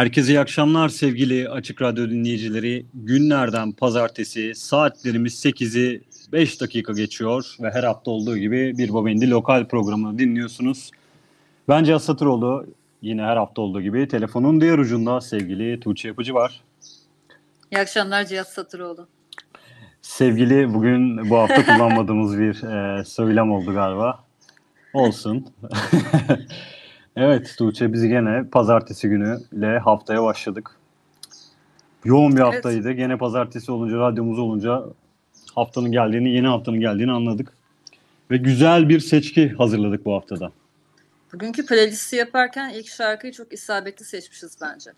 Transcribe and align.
Herkese 0.00 0.32
iyi 0.32 0.40
akşamlar 0.40 0.88
sevgili 0.88 1.48
Açık 1.48 1.82
Radyo 1.82 2.10
dinleyicileri. 2.10 2.86
Günlerden 2.94 3.72
pazartesi 3.72 4.54
saatlerimiz 4.54 5.44
8'i 5.44 6.02
5 6.32 6.60
dakika 6.60 6.92
geçiyor 6.92 7.56
ve 7.60 7.70
her 7.70 7.84
hafta 7.84 8.10
olduğu 8.10 8.38
gibi 8.38 8.78
bir 8.78 8.92
Bobendi 8.92 9.30
lokal 9.30 9.68
programını 9.68 10.18
dinliyorsunuz. 10.18 10.90
Ben 11.68 11.84
Cihaz 11.84 12.04
Satıroğlu. 12.04 12.66
Yine 13.02 13.22
her 13.22 13.36
hafta 13.36 13.62
olduğu 13.62 13.82
gibi 13.82 14.08
telefonun 14.08 14.60
diğer 14.60 14.78
ucunda 14.78 15.20
sevgili 15.20 15.80
Tuğçe 15.80 16.08
Yapıcı 16.08 16.34
var. 16.34 16.60
İyi 17.72 17.78
akşamlar 17.78 18.24
Cihaz 18.24 18.48
Satıroğlu. 18.48 19.08
Sevgili 20.02 20.74
bugün 20.74 21.30
bu 21.30 21.36
hafta 21.36 21.66
kullanmadığımız 21.66 22.38
bir 22.38 22.62
e, 22.62 23.04
söylem 23.04 23.52
oldu 23.52 23.74
galiba. 23.74 24.24
Olsun. 24.94 25.46
Evet 27.16 27.54
Tuğçe 27.58 27.92
biz 27.92 28.08
gene 28.08 28.44
pazartesi 28.52 29.08
günüyle 29.08 29.78
haftaya 29.78 30.22
başladık. 30.22 30.70
Yoğun 32.04 32.36
bir 32.36 32.40
haftaydı. 32.40 32.88
Evet. 32.88 32.96
Gene 32.96 33.18
pazartesi 33.18 33.72
olunca, 33.72 33.96
radyomuz 33.96 34.38
olunca 34.38 34.82
haftanın 35.54 35.92
geldiğini, 35.92 36.30
yeni 36.30 36.46
haftanın 36.46 36.80
geldiğini 36.80 37.12
anladık. 37.12 37.52
Ve 38.30 38.36
güzel 38.36 38.88
bir 38.88 39.00
seçki 39.00 39.48
hazırladık 39.48 40.04
bu 40.04 40.14
haftada. 40.14 40.52
Bugünkü 41.32 41.66
playlisti 41.66 42.16
yaparken 42.16 42.70
ilk 42.70 42.88
şarkıyı 42.88 43.32
çok 43.32 43.52
isabetli 43.52 44.04
seçmişiz 44.04 44.58
bence. 44.60 44.90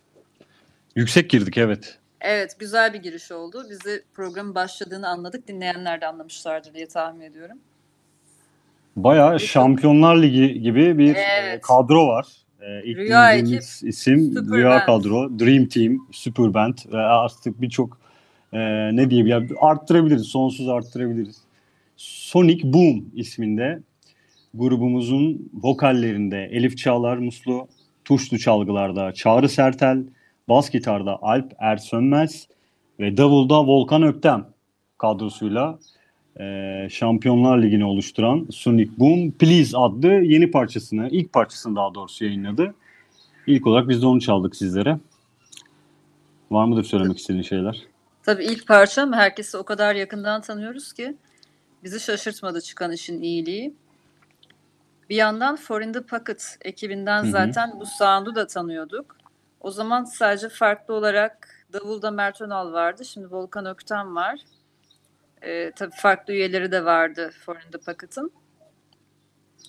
Yüksek 0.97 1.31
girdik 1.31 1.59
evet. 1.59 1.99
Evet 2.21 2.57
güzel 2.59 2.93
bir 2.93 2.99
giriş 2.99 3.33
oldu. 3.33 3.67
Bizi 3.71 4.05
programın 4.15 4.55
başladığını 4.55 5.09
anladık. 5.09 5.49
Dinleyenler 5.49 6.01
de 6.01 6.07
anlamışlardır 6.07 6.75
diye 6.75 6.89
tahmin 6.89 7.21
ediyorum. 7.21 7.59
Bayağı 8.97 9.41
Şampiyonlar 9.41 10.23
Ligi 10.23 10.61
gibi 10.61 10.99
bir 10.99 11.15
Evet. 11.15 11.55
e, 11.55 11.61
kadro 11.61 12.07
var. 12.07 12.27
E, 12.61 12.85
ilk 12.85 12.99
Rüya 12.99 13.33
dinlediğimiz 13.33 13.83
isim 13.85 14.33
Super 14.33 14.59
Rüya 14.59 14.87
kadro, 14.87 15.39
Dream 15.39 15.67
Team, 15.67 15.99
Super 16.13 16.55
Band 16.55 16.79
ve 16.93 16.99
artık 16.99 17.61
birçok 17.61 17.99
e, 18.53 18.61
ne 18.97 19.11
diyeyim 19.11 19.27
ya 19.27 19.43
arttırabiliriz, 19.61 20.23
sonsuz 20.23 20.69
arttırabiliriz. 20.69 21.37
Sonic 21.97 22.73
Boom 22.73 23.05
isminde 23.15 23.83
grubumuzun 24.55 25.51
vokallerinde 25.63 26.49
Elif 26.53 26.79
Çağlar 26.79 27.17
Muslu, 27.17 27.69
tuşlu 28.05 28.39
çalgılarda 28.39 29.13
Çağrı 29.13 29.49
Sertel, 29.49 30.05
bas 30.49 30.71
gitarda 30.71 31.19
Alp 31.23 31.53
Ersönmez 31.59 32.49
ve 33.01 33.17
davulda 33.17 33.67
Volkan 33.67 34.03
Öktem 34.03 34.47
kadrosuyla 34.99 35.79
e, 36.41 36.89
Şampiyonlar 36.91 37.63
Ligi'ni 37.63 37.85
oluşturan 37.85 38.47
Sonic 38.51 38.91
Boom 38.99 39.31
Please 39.31 39.79
adlı 39.79 40.09
yeni 40.09 40.51
parçasını, 40.51 41.09
ilk 41.09 41.33
parçasını 41.33 41.77
daha 41.77 41.95
doğrusu 41.95 42.25
yayınladı. 42.25 42.75
İlk 43.47 43.67
olarak 43.67 43.89
biz 43.89 44.03
de 44.03 44.07
onu 44.07 44.21
çaldık 44.21 44.57
sizlere. 44.57 44.99
Var 46.51 46.65
mıdır 46.65 46.85
söylemek 46.85 47.19
istediğin 47.19 47.43
şeyler? 47.43 47.83
Tabii 48.23 48.45
ilk 48.45 48.67
parça 48.67 49.03
ama 49.03 49.17
herkesi 49.17 49.57
o 49.57 49.63
kadar 49.63 49.95
yakından 49.95 50.41
tanıyoruz 50.41 50.93
ki 50.93 51.17
bizi 51.85 52.01
şaşırtmadı 52.01 52.61
çıkan 52.61 52.93
işin 52.93 53.23
iyiliği. 53.23 53.75
Bir 55.11 55.17
yandan 55.17 55.57
For 55.57 55.83
in 55.83 55.93
the 55.93 56.03
Pocket 56.03 56.59
ekibinden 56.61 57.23
Hı 57.23 57.27
hı. 57.27 57.31
zaten 57.31 57.81
bu 57.81 57.87
sound'u 57.87 58.35
da 58.35 58.47
tanıyorduk. 58.47 59.17
O 59.61 59.71
zaman 59.71 60.05
sadece 60.05 60.49
farklı 60.49 60.95
olarak 60.95 61.49
Davulda 61.73 62.11
Mert 62.11 62.41
Önal 62.41 62.73
vardı. 62.73 63.05
Şimdi 63.05 63.27
Volkan 63.31 63.67
Ökten 63.67 64.15
var. 64.15 64.41
Ee, 65.43 65.73
tabii 65.77 65.95
farklı 65.97 66.33
üyeleri 66.33 66.73
de 66.73 66.85
vardı 66.85 67.31
For 67.47 67.57
in 67.57 67.71
the 67.71 67.79
Pocket'ın. 67.79 68.33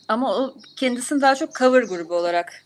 Ama 0.07 0.37
o 0.37 0.55
kendisini 0.75 1.21
daha 1.21 1.35
çok 1.35 1.55
cover 1.55 1.83
grubu 1.83 2.15
olarak 2.15 2.63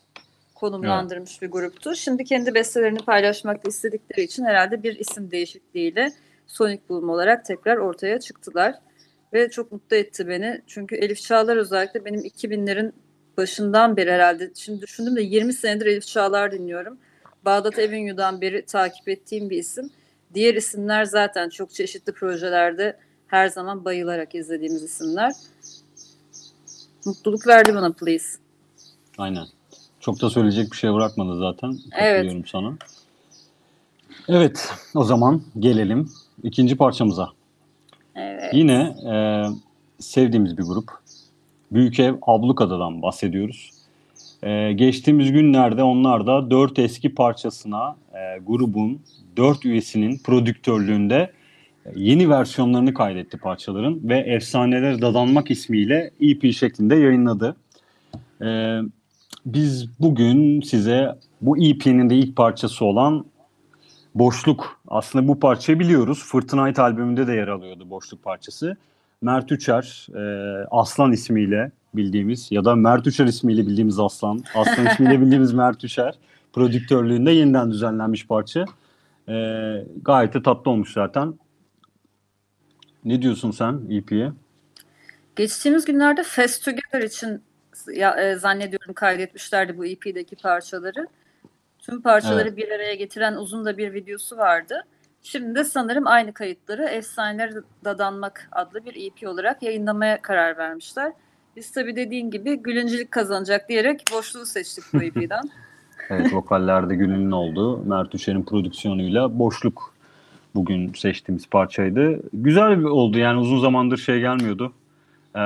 konumlandırmış 0.56 1.42
bir 1.42 1.51
gruptu. 1.51 1.95
Şimdi 1.95 2.24
kendi 2.24 2.54
bestelerini 2.54 3.00
paylaşmak 3.00 3.68
istedikleri 3.68 4.24
için 4.24 4.45
herhalde 4.45 4.83
bir 4.83 5.00
isim 5.00 5.31
değişikliğiyle 5.31 6.13
Sonic 6.48 6.81
Boom 6.89 7.09
olarak 7.09 7.45
tekrar 7.45 7.77
ortaya 7.77 8.19
çıktılar. 8.19 8.75
Ve 9.33 9.50
çok 9.50 9.71
mutlu 9.71 9.95
etti 9.95 10.27
beni. 10.27 10.62
Çünkü 10.68 10.95
Elif 10.95 11.21
Çağlar 11.21 11.57
özellikle 11.57 12.06
benim 12.06 12.19
2000'lerin 12.19 12.92
başından 13.38 13.98
beri 13.98 14.12
herhalde. 14.12 14.51
Şimdi 14.56 14.81
düşündüm 14.81 15.15
de 15.15 15.21
20 15.21 15.54
senedir 15.54 15.86
Elif 15.86 16.07
Çağlar 16.07 16.51
dinliyorum. 16.51 16.98
Bağdat 17.45 17.80
Avenue'dan 17.80 18.42
beri 18.42 18.65
takip 18.65 19.09
ettiğim 19.09 19.50
bir 19.50 19.57
isim. 19.57 19.89
Diğer 20.33 20.56
isimler 20.56 21.06
zaten 21.06 21.50
çok 21.50 21.74
çeşitli 21.74 22.13
projelerde 22.13 22.97
her 23.27 23.47
zaman 23.47 23.85
bayılarak 23.85 24.35
izlediğimiz 24.35 24.83
isimler. 24.83 25.33
Mutluluk 27.06 27.47
verdi 27.47 27.75
bana 27.75 27.91
Please. 27.91 28.38
Aynen. 29.18 29.45
Çok 30.00 30.21
da 30.21 30.29
söyleyecek 30.29 30.71
bir 30.71 30.77
şey 30.77 30.94
bırakmadı 30.94 31.39
zaten. 31.39 31.77
Evet. 32.00 32.47
Sana. 32.51 32.77
Evet, 34.27 34.69
o 34.95 35.03
zaman 35.03 35.41
gelelim 35.59 36.12
ikinci 36.44 36.77
parçamıza. 36.77 37.30
Evet. 38.15 38.53
Yine 38.53 38.95
e, 39.12 39.15
sevdiğimiz 40.00 40.57
bir 40.57 40.63
grup. 40.63 40.91
Büyük 41.71 42.00
Ev 42.00 42.15
Ablukada'dan 42.21 43.01
bahsediyoruz. 43.01 43.71
E, 44.43 44.73
geçtiğimiz 44.73 45.31
günlerde 45.31 45.83
onlar 45.83 46.27
da 46.27 46.51
dört 46.51 46.79
eski 46.79 47.15
parçasına 47.15 47.95
e, 48.13 48.39
grubun 48.39 49.01
dört 49.37 49.65
üyesinin 49.65 50.17
prodüktörlüğünde 50.17 51.31
e, 51.85 51.91
yeni 51.95 52.29
versiyonlarını 52.29 52.93
kaydetti 52.93 53.37
parçaların 53.37 53.99
ve 54.03 54.17
Efsaneler 54.17 55.01
Dadanmak 55.01 55.51
ismiyle 55.51 56.11
EP 56.21 56.53
şeklinde 56.53 56.95
yayınladı. 56.95 57.55
E, 58.41 58.79
biz 59.45 59.99
bugün 59.99 60.61
size 60.61 61.15
bu 61.41 61.57
EP'nin 61.57 62.09
de 62.09 62.15
ilk 62.15 62.35
parçası 62.35 62.85
olan 62.85 63.25
Boşluk. 64.15 64.81
Aslında 64.87 65.27
bu 65.27 65.39
parçayı 65.39 65.79
biliyoruz. 65.79 66.23
Fırtınayt 66.23 66.79
albümünde 66.79 67.27
de 67.27 67.33
yer 67.33 67.47
alıyordu 67.47 67.89
Boşluk 67.89 68.23
parçası. 68.23 68.77
Mert 69.21 69.51
Üçer, 69.51 70.07
e, 70.15 70.21
Aslan 70.71 71.11
ismiyle 71.11 71.71
bildiğimiz 71.93 72.51
ya 72.51 72.65
da 72.65 72.75
Mert 72.75 73.07
Üçer 73.07 73.25
ismiyle 73.25 73.67
bildiğimiz 73.67 73.99
Aslan, 73.99 74.43
Aslan 74.55 74.85
ismiyle 74.85 75.21
bildiğimiz 75.21 75.53
Mert 75.53 75.83
Üçer 75.83 76.15
prodüktörlüğünde 76.53 77.31
yeniden 77.31 77.71
düzenlenmiş 77.71 78.27
parça. 78.27 78.65
E, 79.29 79.33
gayet 80.01 80.33
de 80.33 80.43
tatlı 80.43 80.71
olmuş 80.71 80.93
zaten. 80.93 81.33
Ne 83.05 83.21
diyorsun 83.21 83.51
sen 83.51 83.81
EP'ye? 83.89 84.31
Geçtiğimiz 85.35 85.85
günlerde 85.85 86.23
Fest 86.23 86.65
Together 86.65 87.01
için 87.01 87.41
ya, 87.93 88.15
e, 88.15 88.35
zannediyorum 88.35 88.93
kaydetmişlerdi 88.93 89.77
bu 89.77 89.85
EP'deki 89.85 90.35
parçaları. 90.35 91.07
Tüm 91.79 92.01
parçaları 92.01 92.47
Evet. 92.47 92.57
bir 92.57 92.71
araya 92.71 92.95
getiren 92.95 93.35
uzun 93.35 93.65
da 93.65 93.77
bir 93.77 93.93
videosu 93.93 94.37
vardı. 94.37 94.85
Şimdi 95.23 95.55
de 95.55 95.63
sanırım 95.63 96.07
aynı 96.07 96.33
kayıtları 96.33 96.83
Efsaneler 96.83 97.53
Dadanmak 97.85 98.49
adlı 98.51 98.85
bir 98.85 99.07
EP 99.07 99.27
olarak 99.29 99.63
yayınlamaya 99.63 100.21
karar 100.21 100.57
vermişler. 100.57 101.13
Biz 101.57 101.71
tabii 101.71 101.95
dediğin 101.95 102.31
gibi 102.31 102.56
gülüncülük 102.56 103.12
kazanacak 103.12 103.69
diyerek 103.69 104.04
boşluğu 104.13 104.45
seçtik 104.45 104.83
bu 104.94 105.04
EP'den. 105.04 105.50
Evet 106.09 106.33
vokallerde 106.33 106.95
Gül'ün 106.95 107.31
olduğu 107.31 107.77
Mert 107.77 108.15
Üçer'in 108.15 108.44
prodüksiyonuyla 108.44 109.39
Boşluk 109.39 109.94
bugün 110.56 110.94
seçtiğimiz 110.94 111.48
parçaydı. 111.48 112.19
Güzel 112.33 112.80
bir 112.80 112.83
oldu 112.83 113.19
yani 113.19 113.39
uzun 113.39 113.59
zamandır 113.59 113.98
şey 113.98 114.19
gelmiyordu. 114.19 114.74
Ee, 115.36 115.39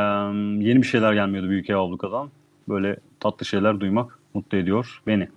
yeni 0.68 0.82
bir 0.82 0.88
şeyler 0.88 1.14
gelmiyordu 1.14 1.50
Büyük 1.50 1.70
Ev 1.70 1.76
Abluka'dan. 1.76 2.30
Böyle 2.70 2.98
tatlı 3.20 3.46
şeyler 3.46 3.80
duymak 3.80 4.20
mutlu 4.34 4.58
ediyor 4.58 5.02
beni. 5.08 5.30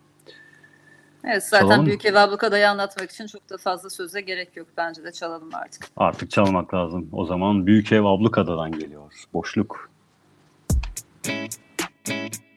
Evet 1.24 1.44
zaten 1.44 1.66
Çalalım? 1.66 1.86
Büyük 1.86 2.04
Ev 2.04 2.14
Ablukada'yı 2.14 2.70
anlatmak 2.70 3.10
için 3.10 3.26
çok 3.26 3.50
da 3.50 3.56
fazla 3.56 3.90
söze 3.90 4.20
gerek 4.20 4.56
yok. 4.56 4.66
Bence 4.76 5.04
de 5.04 5.12
çalalım 5.12 5.50
artık. 5.54 5.86
Artık 5.96 6.30
çalmak 6.30 6.74
lazım. 6.74 7.08
O 7.12 7.24
zaman 7.24 7.66
Büyük 7.66 7.92
Ev 7.92 8.04
Ablukada'dan 8.04 8.72
geliyor. 8.72 9.02
Boşluk. 9.34 9.93
Thank 11.24 11.58
you. 12.08 12.53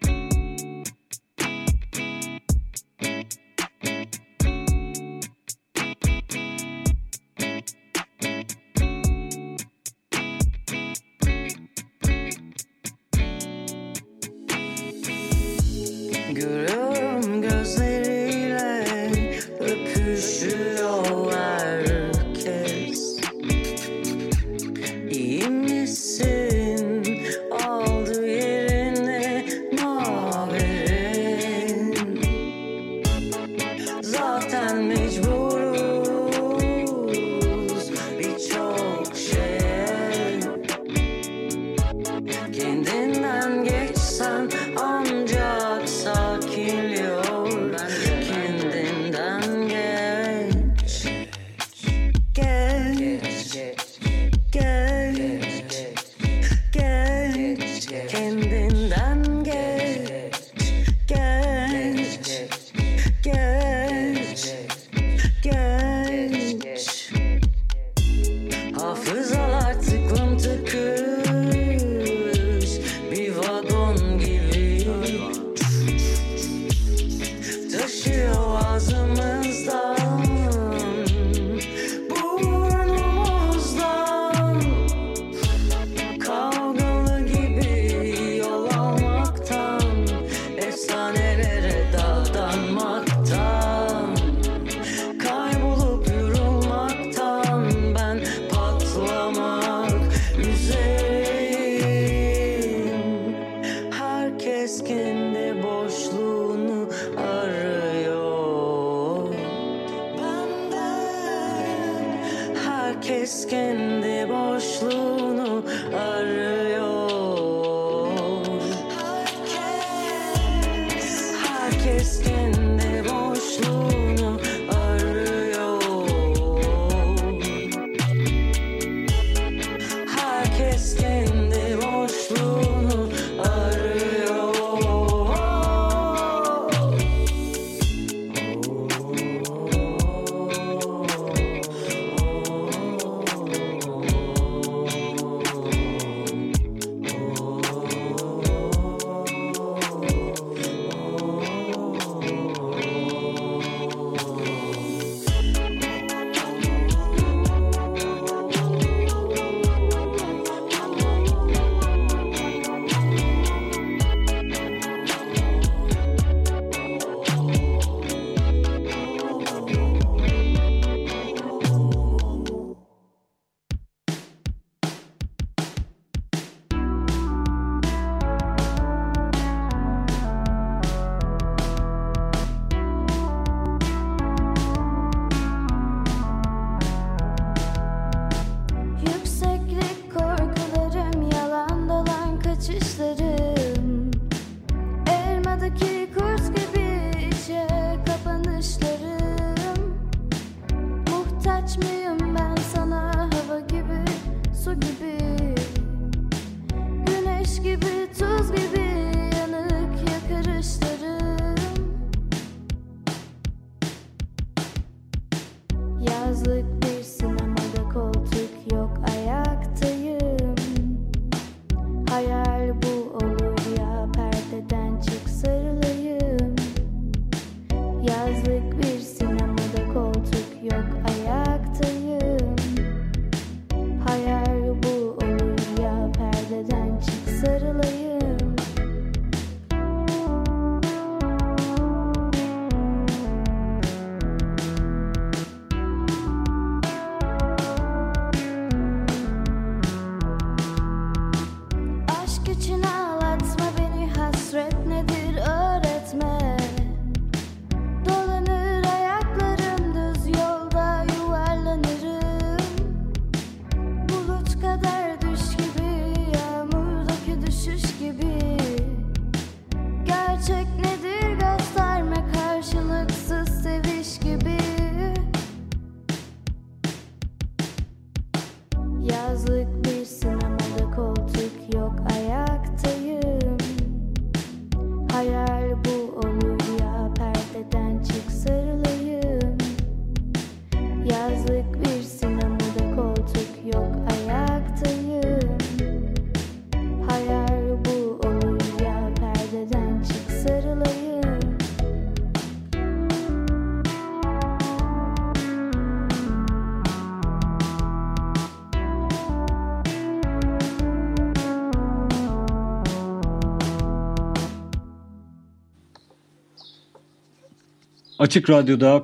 Açık 318.28 318.50
Radyo'da 318.50 319.04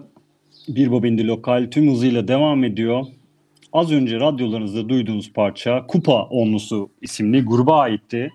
Bir 0.67 0.91
Bobindi 0.91 1.27
Lokal 1.27 1.67
tüm 1.71 1.91
hızıyla 1.91 2.27
devam 2.27 2.63
ediyor. 2.63 3.05
Az 3.73 3.91
önce 3.91 4.19
radyolarınızda 4.19 4.89
duyduğunuz 4.89 5.33
parça 5.33 5.87
Kupa 5.87 6.23
Onlusu 6.23 6.89
isimli 7.01 7.45
gruba 7.45 7.79
aitti. 7.79 8.33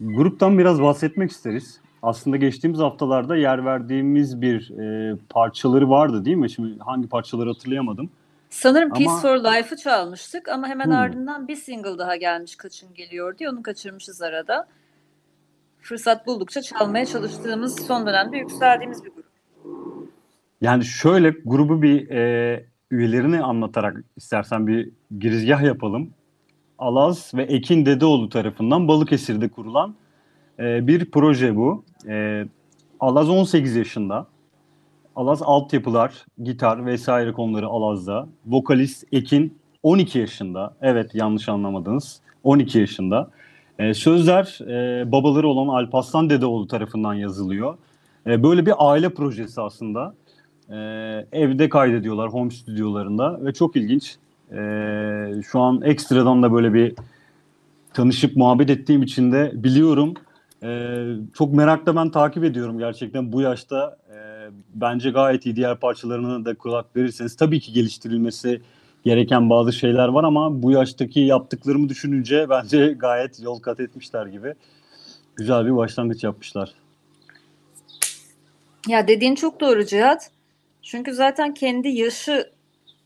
Gruptan 0.00 0.58
biraz 0.58 0.82
bahsetmek 0.82 1.30
isteriz. 1.30 1.80
Aslında 2.02 2.36
geçtiğimiz 2.36 2.80
haftalarda 2.80 3.36
yer 3.36 3.64
verdiğimiz 3.64 4.40
bir 4.42 4.70
e, 4.70 5.16
parçaları 5.30 5.90
vardı 5.90 6.24
değil 6.24 6.36
mi? 6.36 6.50
Şimdi 6.50 6.78
hangi 6.78 7.08
parçaları 7.08 7.48
hatırlayamadım. 7.48 8.10
Sanırım 8.50 8.92
Ama- 8.92 8.98
Peace 8.98 9.22
for 9.22 9.36
Life'ı 9.52 9.76
çalmıştık 9.76 10.48
ama 10.48 10.68
hemen 10.68 10.84
Hmm. 10.86 10.92
ardından 10.92 11.48
bir 11.48 11.56
single 11.56 11.98
daha 11.98 12.16
gelmiş 12.16 12.56
Kaçın 12.56 12.94
Geliyor 12.94 13.38
diye 13.38 13.50
onu 13.50 13.62
kaçırmışız 13.62 14.22
arada. 14.22 14.66
Fırsat 15.80 16.26
buldukça 16.26 16.62
çalmaya 16.62 17.06
çalıştığımız 17.06 17.86
son 17.86 18.06
dönemde 18.06 18.36
yükseldiğimiz 18.38 19.04
bir. 19.04 19.15
Yani 20.60 20.84
şöyle 20.84 21.34
grubu 21.44 21.82
bir 21.82 22.10
e, 22.10 22.64
üyelerini 22.90 23.42
anlatarak 23.42 24.04
istersen 24.16 24.66
bir 24.66 24.90
girizgah 25.18 25.62
yapalım. 25.62 26.10
Alaz 26.78 27.32
ve 27.34 27.42
Ekin 27.42 27.86
Dedeoğlu 27.86 28.28
tarafından 28.28 28.88
Balıkesir'de 28.88 29.48
kurulan 29.48 29.94
e, 30.58 30.86
bir 30.86 31.10
proje 31.10 31.56
bu. 31.56 31.84
E, 32.08 32.44
Alaz 33.00 33.30
18 33.30 33.76
yaşında. 33.76 34.26
Alaz 35.16 35.42
altyapılar, 35.42 36.24
gitar 36.42 36.86
vesaire 36.86 37.32
konuları 37.32 37.66
Alaz'da. 37.66 38.28
Vokalist 38.46 39.04
Ekin 39.12 39.58
12 39.82 40.18
yaşında. 40.18 40.76
Evet 40.80 41.14
yanlış 41.14 41.48
anlamadınız. 41.48 42.20
12 42.44 42.78
yaşında. 42.78 43.30
E, 43.78 43.94
sözler 43.94 44.58
e, 44.60 45.12
babaları 45.12 45.48
olan 45.48 45.68
Alparslan 45.68 46.30
Dedeoğlu 46.30 46.66
tarafından 46.66 47.14
yazılıyor. 47.14 47.78
E, 48.26 48.42
böyle 48.42 48.66
bir 48.66 48.74
aile 48.78 49.08
projesi 49.08 49.60
aslında. 49.60 50.14
E, 50.70 50.76
evde 51.32 51.68
kaydediyorlar 51.68 52.32
home 52.32 52.50
stüdyolarında 52.50 53.44
ve 53.44 53.52
çok 53.52 53.76
ilginç. 53.76 54.16
E, 54.52 54.58
şu 55.50 55.60
an 55.60 55.82
ekstradan 55.82 56.42
da 56.42 56.52
böyle 56.52 56.74
bir 56.74 56.94
tanışıp 57.94 58.36
muhabbet 58.36 58.70
ettiğim 58.70 59.02
için 59.02 59.32
de 59.32 59.52
biliyorum. 59.54 60.14
E, 60.62 61.00
çok 61.34 61.52
merakla 61.52 61.96
ben 61.96 62.10
takip 62.10 62.44
ediyorum 62.44 62.78
gerçekten 62.78 63.32
bu 63.32 63.40
yaşta. 63.40 63.96
E, 64.10 64.16
bence 64.74 65.10
gayet 65.10 65.46
iyi 65.46 65.56
diğer 65.56 65.76
parçalarına 65.76 66.44
da 66.44 66.54
kulak 66.54 66.96
verirseniz. 66.96 67.36
Tabii 67.36 67.60
ki 67.60 67.72
geliştirilmesi 67.72 68.62
gereken 69.04 69.50
bazı 69.50 69.72
şeyler 69.72 70.08
var 70.08 70.24
ama 70.24 70.62
bu 70.62 70.70
yaştaki 70.70 71.20
yaptıklarımı 71.20 71.88
düşününce 71.88 72.46
bence 72.50 72.92
gayet 72.92 73.42
yol 73.42 73.60
kat 73.60 73.80
etmişler 73.80 74.26
gibi. 74.26 74.54
Güzel 75.36 75.66
bir 75.66 75.76
başlangıç 75.76 76.24
yapmışlar. 76.24 76.72
Ya 78.88 79.08
dediğin 79.08 79.34
çok 79.34 79.60
doğru 79.60 79.86
Cihat. 79.86 80.30
Çünkü 80.86 81.14
zaten 81.14 81.54
kendi 81.54 81.88
yaşı 81.88 82.50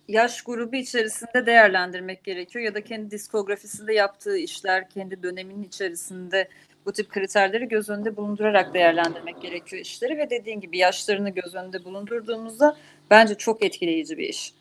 yaş 0.08 0.42
grubu 0.42 0.76
içerisinde 0.76 1.46
değerlendirmek 1.46 2.24
gerekiyor 2.24 2.64
ya 2.64 2.74
da 2.74 2.84
kendi 2.84 3.10
diskografisinde 3.10 3.94
yaptığı 3.94 4.36
işler, 4.36 4.88
kendi 4.88 5.22
döneminin 5.22 5.62
içerisinde 5.62 6.48
bu 6.86 6.92
tip 6.92 7.08
kriterleri 7.08 7.68
göz 7.68 7.88
önünde 7.88 8.16
bulundurarak 8.16 8.74
değerlendirmek 8.74 9.42
gerekiyor 9.42 9.82
işleri 9.82 10.18
ve 10.18 10.30
dediğin 10.30 10.60
gibi 10.60 10.78
yaşlarını 10.78 11.30
göz 11.30 11.54
önünde 11.54 11.84
bulundurduğumuzda 11.84 12.76
bence 13.10 13.34
çok 13.34 13.64
etkileyici 13.64 14.18
bir 14.18 14.28
iş. 14.28 14.54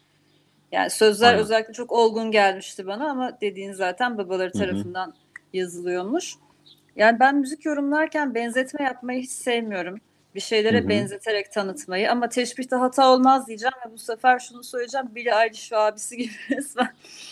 Yani 0.71 0.89
sözler 0.89 1.27
Aynen. 1.27 1.41
özellikle 1.41 1.73
çok 1.73 1.91
olgun 1.91 2.31
gelmişti 2.31 2.88
bana 2.88 3.11
ama 3.11 3.41
dediğin 3.41 3.73
zaten 3.73 4.17
babaları 4.17 4.51
tarafından 4.51 5.13
yazılıyormuş. 5.53 6.35
Yani 6.95 7.19
ben 7.19 7.35
müzik 7.35 7.65
yorumlarken 7.65 8.35
benzetme 8.35 8.83
yapmayı 8.83 9.21
hiç 9.21 9.31
sevmiyorum. 9.31 9.99
Bir 10.36 10.39
şeylere 10.39 10.79
Hı 10.79 10.83
hı. 10.83 10.89
benzeterek 10.89 11.51
tanıtmayı 11.51 12.12
ama 12.12 12.29
teşbihte 12.29 12.75
hata 12.75 13.12
olmaz 13.13 13.48
diyeceğim 13.48 13.74
ve 13.88 13.91
bu 13.93 13.98
sefer 13.98 14.39
şunu 14.39 14.63
söyleyeceğim. 14.63 15.07
Billie 15.15 15.31
Eilish 15.45 15.71
ve 15.71 15.77
abisi 15.77 16.17
gibi 16.17 16.31
resmen 16.57 16.89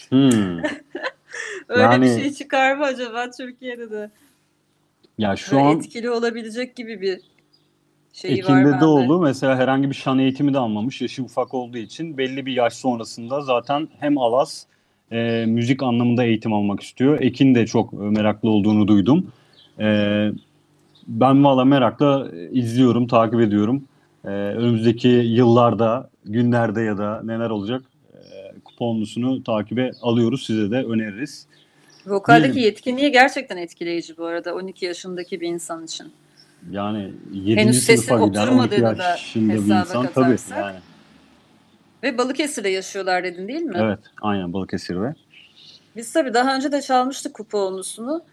Hmm. 0.10 0.58
öyle 1.68 1.82
Yani- 1.82 2.06
bir 2.06 2.22
şey 2.22 2.34
çıkar 2.34 2.76
mı 2.78 2.84
acaba 2.84 3.30
Türkiye'de 3.32 3.92
de? 3.92 4.10
Ya 5.18 5.36
şu 5.36 5.56
Böyle 5.56 5.68
an 5.68 5.78
etkili 5.78 6.10
olabilecek 6.10 6.76
gibi 6.76 7.02
bir 7.02 7.22
şeyi 8.14 8.34
var 8.34 8.40
Ekin 8.44 8.56
bende. 8.56 8.78
Dedeoğlu 8.78 9.22
mesela 9.22 9.58
herhangi 9.58 9.90
bir 9.90 9.96
şan 9.96 10.20
eğitimi 10.20 10.54
de 10.54 10.58
almamış. 10.60 11.02
Yaşı 11.02 11.24
ufak 11.24 11.54
olduğu 11.54 11.78
için 11.78 12.18
belli 12.18 12.46
bir 12.46 12.54
yaş 12.54 12.74
sonrasında 12.74 13.42
zaten 13.42 13.88
hem 14.00 14.18
Alas 14.18 14.66
e, 15.12 15.46
müzik 15.48 15.84
anlamında 15.84 16.24
eğitim 16.24 16.54
almak 16.54 16.82
istiyor. 16.84 17.22
Ekin 17.22 17.56
de 17.56 17.66
çok 17.68 17.94
e, 17.94 17.98
meraklı 17.98 18.50
olduğunu 18.50 18.88
duydum. 18.88 19.32
E, 19.80 19.86
ben 21.08 21.44
valla 21.44 21.66
merakla 21.66 22.28
e, 22.34 22.50
izliyorum, 22.52 23.08
takip 23.08 23.40
ediyorum. 23.40 23.84
E, 24.26 24.30
önümüzdeki 24.30 25.08
yıllarda, 25.08 26.10
günlerde 26.26 26.82
ya 26.82 26.98
da 26.98 27.22
neler 27.24 27.50
olacak 27.50 27.82
e, 28.14 28.60
kuponlusunu 28.66 29.44
takibe 29.44 29.92
alıyoruz. 30.02 30.46
Size 30.46 30.72
de 30.72 30.84
öneririz. 30.84 31.48
Vokaldeki 32.06 32.54
Diyelim. 32.54 32.70
yetkinliği 32.72 33.12
gerçekten 33.12 33.58
etkileyici 33.58 34.18
bu 34.18 34.26
arada 34.26 34.56
12 34.56 34.86
yaşındaki 34.86 35.42
bir 35.42 35.48
insan 35.48 35.86
için. 35.86 36.12
Yani 36.72 37.12
7. 37.34 37.62
Henüz 37.62 37.84
sesi 37.84 38.04
sınıfa 38.04 38.26
giden 38.26 38.48
12 38.48 38.52
oturmadığını 38.52 38.98
da 38.98 39.16
hesaba 39.16 39.54
insan 39.54 39.88
tabii 39.92 40.14
katarsak. 40.14 40.58
yani. 40.58 40.78
Ve 42.04 42.18
Balıkesir'de 42.18 42.70
yaşıyorlar 42.70 43.24
dedin 43.24 43.48
değil 43.48 43.62
mi? 43.62 43.78
Evet, 43.78 44.00
aynen 44.22 44.54
Balıkesir'de. 44.54 45.16
Biz 45.96 46.14
tabii 46.14 46.34
daha 46.34 46.56
önce 46.56 46.72
de 46.72 46.82
çalmıştık 46.82 47.34
kuponlusunu. 47.34 48.24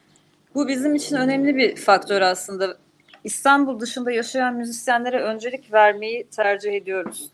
Bu 0.54 0.68
bizim 0.68 0.94
için 0.94 1.16
önemli 1.16 1.56
bir 1.56 1.76
faktör 1.76 2.20
aslında. 2.20 2.76
İstanbul 3.24 3.80
dışında 3.80 4.10
yaşayan 4.10 4.54
müzisyenlere 4.54 5.20
öncelik 5.20 5.72
vermeyi 5.72 6.26
tercih 6.36 6.72
ediyoruz. 6.72 7.28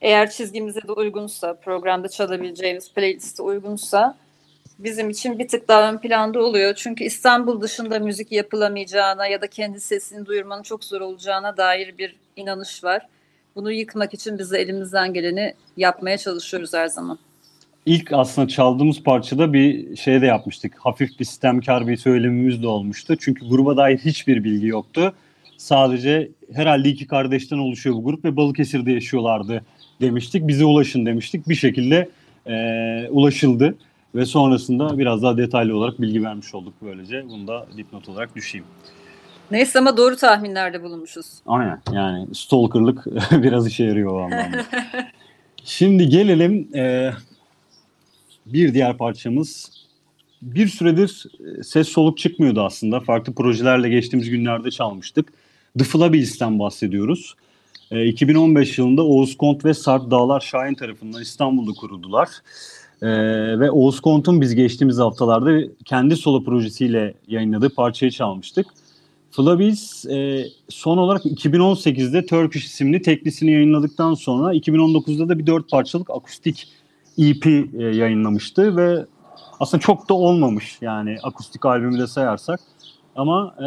Eğer 0.00 0.30
çizgimize 0.30 0.82
de 0.82 0.92
uygunsa, 0.92 1.54
programda 1.54 2.08
çalabileceğimiz 2.08 2.92
playliste 2.92 3.42
uygunsa 3.42 4.16
bizim 4.78 5.10
için 5.10 5.38
bir 5.38 5.48
tık 5.48 5.68
daha 5.68 5.92
ön 5.92 5.98
planda 5.98 6.42
oluyor. 6.42 6.74
Çünkü 6.74 7.04
İstanbul 7.04 7.60
dışında 7.60 7.98
müzik 7.98 8.32
yapılamayacağına 8.32 9.26
ya 9.26 9.40
da 9.40 9.46
kendi 9.46 9.80
sesini 9.80 10.26
duyurmanın 10.26 10.62
çok 10.62 10.84
zor 10.84 11.00
olacağına 11.00 11.56
dair 11.56 11.98
bir 11.98 12.16
inanış 12.36 12.84
var. 12.84 13.08
Bunu 13.56 13.72
yıkmak 13.72 14.14
için 14.14 14.38
biz 14.38 14.50
de 14.50 14.58
elimizden 14.58 15.14
geleni 15.14 15.54
yapmaya 15.76 16.18
çalışıyoruz 16.18 16.74
her 16.74 16.88
zaman. 16.88 17.18
İlk 17.86 18.12
aslında 18.12 18.48
çaldığımız 18.48 19.02
parçada 19.02 19.52
bir 19.52 19.96
şey 19.96 20.20
de 20.22 20.26
yapmıştık. 20.26 20.76
Hafif 20.78 21.20
bir 21.20 21.24
sistemkar 21.24 21.88
bir 21.88 21.96
söylemimiz 21.96 22.62
de 22.62 22.66
olmuştu. 22.66 23.16
Çünkü 23.20 23.48
gruba 23.48 23.76
dair 23.76 23.98
hiçbir 23.98 24.44
bilgi 24.44 24.66
yoktu. 24.66 25.12
Sadece 25.56 26.30
herhalde 26.52 26.88
iki 26.88 27.06
kardeşten 27.06 27.58
oluşuyor 27.58 27.96
bu 27.96 28.04
grup 28.04 28.24
ve 28.24 28.36
Balıkesir'de 28.36 28.92
yaşıyorlardı 28.92 29.64
demiştik. 30.00 30.48
Bize 30.48 30.64
ulaşın 30.64 31.06
demiştik. 31.06 31.48
Bir 31.48 31.54
şekilde 31.54 32.08
eee, 32.46 33.08
ulaşıldı. 33.10 33.74
Ve 34.14 34.26
sonrasında 34.26 34.98
biraz 34.98 35.22
daha 35.22 35.36
detaylı 35.36 35.76
olarak 35.76 36.00
bilgi 36.00 36.22
vermiş 36.24 36.54
olduk 36.54 36.74
böylece. 36.82 37.28
Bunu 37.28 37.46
da 37.48 37.66
dipnot 37.76 38.08
olarak 38.08 38.36
düşeyim. 38.36 38.66
Neyse 39.50 39.78
ama 39.78 39.96
doğru 39.96 40.16
tahminlerde 40.16 40.82
bulunmuşuz. 40.82 41.26
Aynen 41.46 41.80
yani 41.92 42.34
stalkerlık 42.34 43.06
biraz 43.42 43.66
işe 43.66 43.84
yarıyor 43.84 44.10
o 44.12 44.20
anlamda. 44.24 44.64
Şimdi 45.64 46.08
gelelim 46.08 46.68
e, 46.74 47.10
bir 48.46 48.74
diğer 48.74 48.96
parçamız. 48.96 49.70
Bir 50.42 50.68
süredir 50.68 51.26
e, 51.58 51.62
ses 51.62 51.88
soluk 51.88 52.18
çıkmıyordu 52.18 52.62
aslında. 52.62 53.00
Farklı 53.00 53.34
projelerle 53.34 53.88
geçtiğimiz 53.88 54.30
günlerde 54.30 54.70
çalmıştık. 54.70 55.32
The 55.78 55.84
Flabbies'ten 55.84 56.58
bahsediyoruz. 56.58 57.34
E, 57.90 58.06
2015 58.06 58.78
yılında 58.78 59.04
Oğuz 59.04 59.36
Kont 59.36 59.64
ve 59.64 59.74
Sarp 59.74 60.10
Dağlar 60.10 60.40
Şahin 60.40 60.74
tarafından 60.74 61.22
İstanbul'da 61.22 61.72
kuruldular. 61.72 62.28
E, 63.02 63.08
ve 63.60 63.70
Oğuz 63.70 64.00
Kont'un 64.00 64.40
biz 64.40 64.54
geçtiğimiz 64.54 64.98
haftalarda 64.98 65.60
kendi 65.84 66.16
solo 66.16 66.44
projesiyle 66.44 67.14
yayınladığı 67.28 67.70
parçayı 67.70 68.12
çalmıştık. 68.12 68.66
Flaviz 69.30 70.06
e, 70.06 70.44
son 70.68 70.98
olarak 70.98 71.24
2018'de 71.24 72.26
Turkish 72.26 72.64
isimli 72.64 73.02
teklisini 73.02 73.52
yayınladıktan 73.52 74.14
sonra 74.14 74.54
2019'da 74.54 75.28
da 75.28 75.38
bir 75.38 75.46
dört 75.46 75.70
parçalık 75.70 76.10
akustik 76.10 76.68
EP 77.18 77.46
e, 77.46 77.82
yayınlamıştı 77.82 78.76
ve 78.76 79.06
aslında 79.60 79.80
çok 79.80 80.08
da 80.08 80.14
olmamış 80.14 80.78
yani 80.80 81.16
akustik 81.22 81.66
albümü 81.66 81.98
de 81.98 82.06
sayarsak. 82.06 82.60
Ama 83.16 83.54
e, 83.58 83.64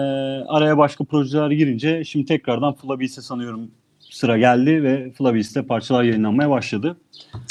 araya 0.48 0.78
başka 0.78 1.04
projeler 1.04 1.52
girince 1.52 2.04
şimdi 2.04 2.26
tekrardan 2.26 2.74
Flaviz'e 2.74 3.22
sanıyorum 3.22 3.72
sıra 4.00 4.38
geldi 4.38 4.84
ve 4.84 5.12
Flaviz'te 5.12 5.66
parçalar 5.66 6.04
yayınlanmaya 6.04 6.50
başladı. 6.50 6.98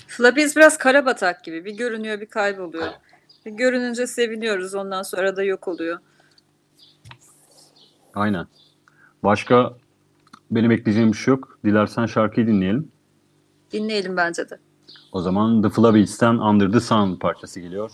Flabiz 0.07 0.57
biraz 0.57 0.79
karabatak 0.79 1.45
gibi. 1.45 1.65
Bir 1.65 1.77
görünüyor 1.77 2.21
bir 2.21 2.27
kayboluyor. 2.27 2.89
Bir 3.47 3.51
görününce 3.51 4.07
seviniyoruz 4.07 4.75
ondan 4.75 5.03
sonra 5.03 5.37
da 5.37 5.43
yok 5.43 5.69
oluyor. 5.69 5.99
Aynen. 8.15 8.47
Başka 9.23 9.75
benim 10.51 10.71
ekleyeceğim 10.71 11.13
bir 11.13 11.17
şey 11.17 11.35
yok. 11.35 11.59
Dilersen 11.65 12.07
şarkıyı 12.07 12.47
dinleyelim. 12.47 12.89
Dinleyelim 13.73 14.17
bence 14.17 14.51
de. 14.51 14.59
O 15.13 15.21
zaman 15.21 15.63
The 15.63 15.71
Flavids'ten 15.71 16.39
Under 16.39 16.73
the 16.73 16.81
Sun 16.81 17.17
parçası 17.17 17.61
geliyor. 17.61 17.91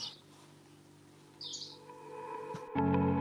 Under 2.76 3.11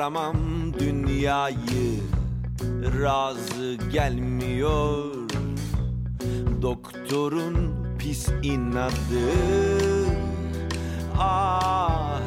Kurtaramam 0.00 0.74
dünyayı 0.78 2.00
Razı 3.02 3.74
gelmiyor. 3.92 5.04
Doktorun 6.62 7.74
pis 7.98 8.28
inadı. 8.42 9.30
Ah 11.18 12.20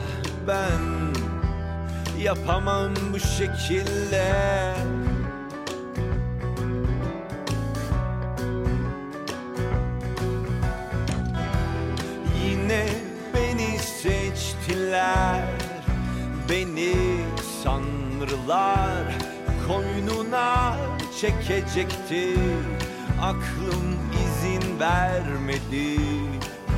ben 0.48 1.14
Yapamam 2.24 2.94
bu 3.14 3.20
şekilde 3.20 4.34
çekecekti. 21.24 22.40
Aklım 23.22 24.00
izin 24.24 24.80
vermedi. 24.80 26.00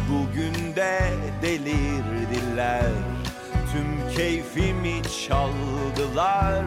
Bugün 0.09 0.75
de 0.75 0.99
delirdiler 1.41 2.91
Tüm 3.71 4.15
keyfimi 4.15 5.01
çaldılar. 5.27 6.65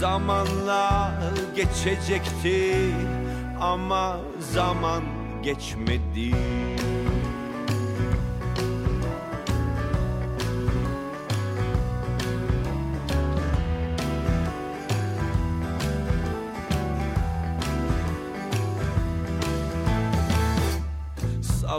Zamanla 0.00 1.12
geçecekti. 1.56 2.76
Ama 3.60 4.18
zaman 4.40 5.02
geçmedi 5.42 6.34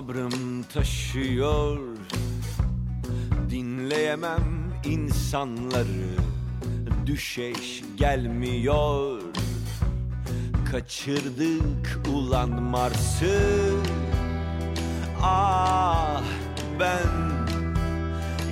Sabrım 0.06 0.64
taşıyor. 0.74 1.80
Dinleyemem 3.50 4.74
insanları 4.86 6.08
Düşeş 7.06 7.84
gelmiyor. 7.98 9.22
Kaçırdık 10.72 12.00
ulan 12.14 12.50
Mars'ı. 12.50 13.72
Ah 15.22 16.24
ben 16.80 17.36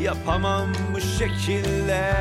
Yapamam 0.04 0.70
bu 0.96 1.00
şekilde 1.00 2.14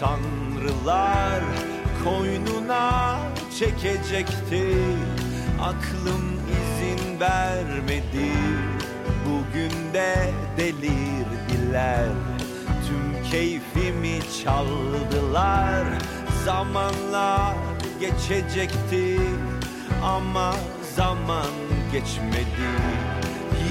sanrılar 0.00 1.42
Koynuna 2.04 3.18
çekecekti. 3.58 4.64
Aklım 5.62 6.40
izin 6.50 7.20
vermedi. 7.20 8.32
Bugün 9.26 9.94
de 9.94 10.30
delirdiler. 10.56 12.08
Tüm 12.88 13.30
keyfimi 13.30 14.20
çaldılar. 14.44 15.84
Zamanla 16.44 17.54
geçecekti 18.00 19.20
Ama 20.04 20.54
zaman 20.96 21.50
geçmedi. 21.92 22.70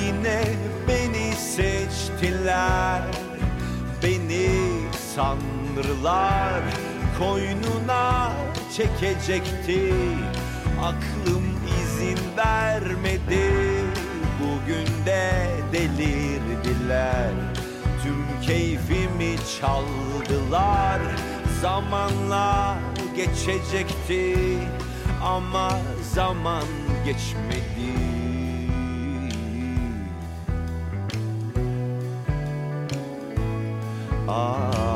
Yine 0.02 0.44
beni 0.88 1.34
seçtiler. 1.36 3.02
Beni 4.04 4.50
sanrılar 5.84 6.62
Koynuna 7.20 8.32
çekecekti. 8.76 9.94
Aklım 10.82 11.44
izin 11.82 12.20
vermedi. 12.38 13.52
Bugün 14.40 15.06
de 15.06 15.48
delirdiler. 15.74 17.32
Tüm 18.04 18.42
keyfimi 18.42 19.36
çaldılar. 19.62 21.00
Zamanla 21.62 22.78
geçecekti. 23.16 24.38
Ama 25.24 25.72
zaman 26.14 26.64
geçmedi. 27.06 28.00
Ah. 34.28 34.89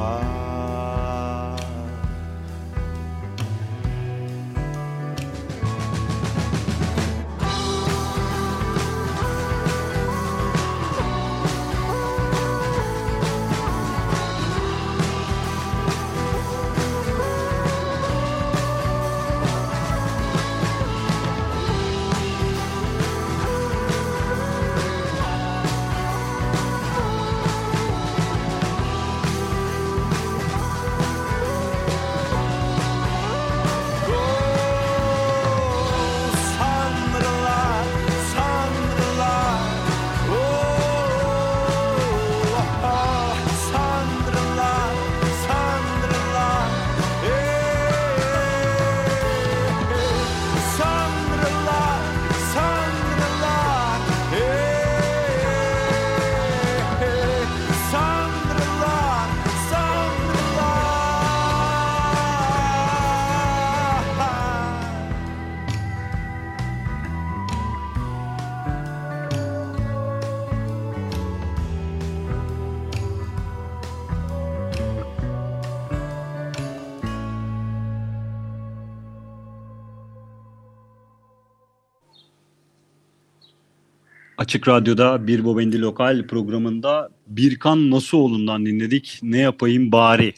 Açık 84.44 84.68
Radyo'da 84.68 85.28
Bir 85.28 85.46
Bobendi 85.46 85.82
Lokal 85.82 86.28
programında 86.28 87.10
Birkan 87.28 87.92
Nasuoğlu'ndan 87.92 88.66
dinledik. 88.66 89.20
Ne 89.24 89.38
yapayım 89.38 89.92
bari. 89.92 90.34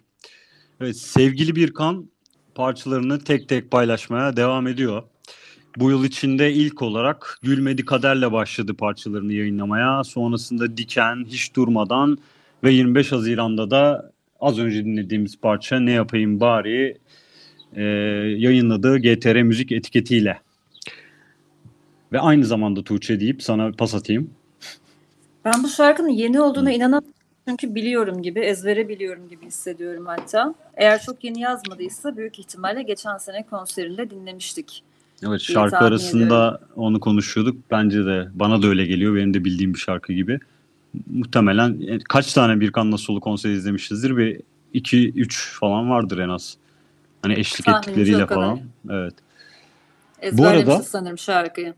Evet 0.81 0.97
sevgili 0.97 1.55
Birkan 1.55 2.09
parçalarını 2.55 3.19
tek 3.19 3.49
tek 3.49 3.71
paylaşmaya 3.71 4.37
devam 4.37 4.67
ediyor. 4.67 5.03
Bu 5.77 5.89
yıl 5.89 6.05
içinde 6.05 6.53
ilk 6.53 6.81
olarak 6.81 7.39
Gülmedi 7.41 7.85
Kader'le 7.85 8.31
başladı 8.31 8.73
parçalarını 8.73 9.33
yayınlamaya. 9.33 10.03
Sonrasında 10.03 10.77
Diken, 10.77 11.25
Hiç 11.27 11.55
Durmadan 11.55 12.17
ve 12.63 12.71
25 12.71 13.11
Haziran'da 13.11 13.71
da 13.71 14.11
az 14.39 14.59
önce 14.59 14.85
dinlediğimiz 14.85 15.39
parça 15.39 15.79
Ne 15.79 15.91
Yapayım 15.91 16.39
Bari 16.39 16.97
e, 17.75 17.83
yayınladığı 18.37 18.97
GTR 18.97 19.41
Müzik 19.41 19.71
etiketiyle. 19.71 20.44
Ve 22.15 22.19
aynı 22.19 22.45
zamanda 22.45 22.83
Tuğçe 22.83 23.19
deyip 23.19 23.43
sana 23.43 23.71
pas 23.71 23.95
atayım. 23.95 24.29
Ben 25.45 25.63
bu 25.63 25.67
şarkının 25.67 26.09
yeni 26.09 26.41
olduğuna 26.41 26.71
inanamıyorum. 26.71 27.13
Çünkü 27.47 27.75
biliyorum 27.75 28.21
gibi, 28.21 28.39
ezbere 28.39 28.89
biliyorum 28.89 29.29
gibi 29.29 29.45
hissediyorum 29.45 30.05
hatta. 30.05 30.55
Eğer 30.77 31.01
çok 31.01 31.23
yeni 31.23 31.41
yazmadıysa 31.41 32.17
büyük 32.17 32.39
ihtimalle 32.39 32.83
geçen 32.83 33.17
sene 33.17 33.43
konserinde 33.43 34.09
dinlemiştik. 34.09 34.83
Evet 35.27 35.41
şarkı 35.41 35.77
arasında 35.77 36.61
onu 36.75 36.99
konuşuyorduk. 36.99 37.57
Bence 37.71 38.05
de 38.05 38.27
bana 38.33 38.61
da 38.61 38.67
öyle 38.67 38.85
geliyor. 38.85 39.15
Benim 39.15 39.33
de 39.33 39.43
bildiğim 39.43 39.73
bir 39.73 39.79
şarkı 39.79 40.13
gibi. 40.13 40.39
Muhtemelen 41.09 41.81
e, 41.87 41.99
kaç 41.99 42.33
tane 42.33 42.59
Birkan 42.59 42.91
Nasolu 42.91 43.19
konseri 43.19 43.53
izlemişizdir 43.53 44.17
bir 44.17 44.41
2-3 44.73 45.59
falan 45.59 45.89
vardır 45.89 46.17
en 46.17 46.29
az. 46.29 46.57
Hani 47.21 47.39
eşlik 47.39 47.65
Tahminimce 47.65 48.01
ettikleriyle 48.01 48.27
falan. 48.27 48.59
Evet. 48.89 49.13
Ezberlemişiz 50.21 50.69
arada- 50.69 50.83
sanırım 50.83 51.17
şarkıyı. 51.17 51.73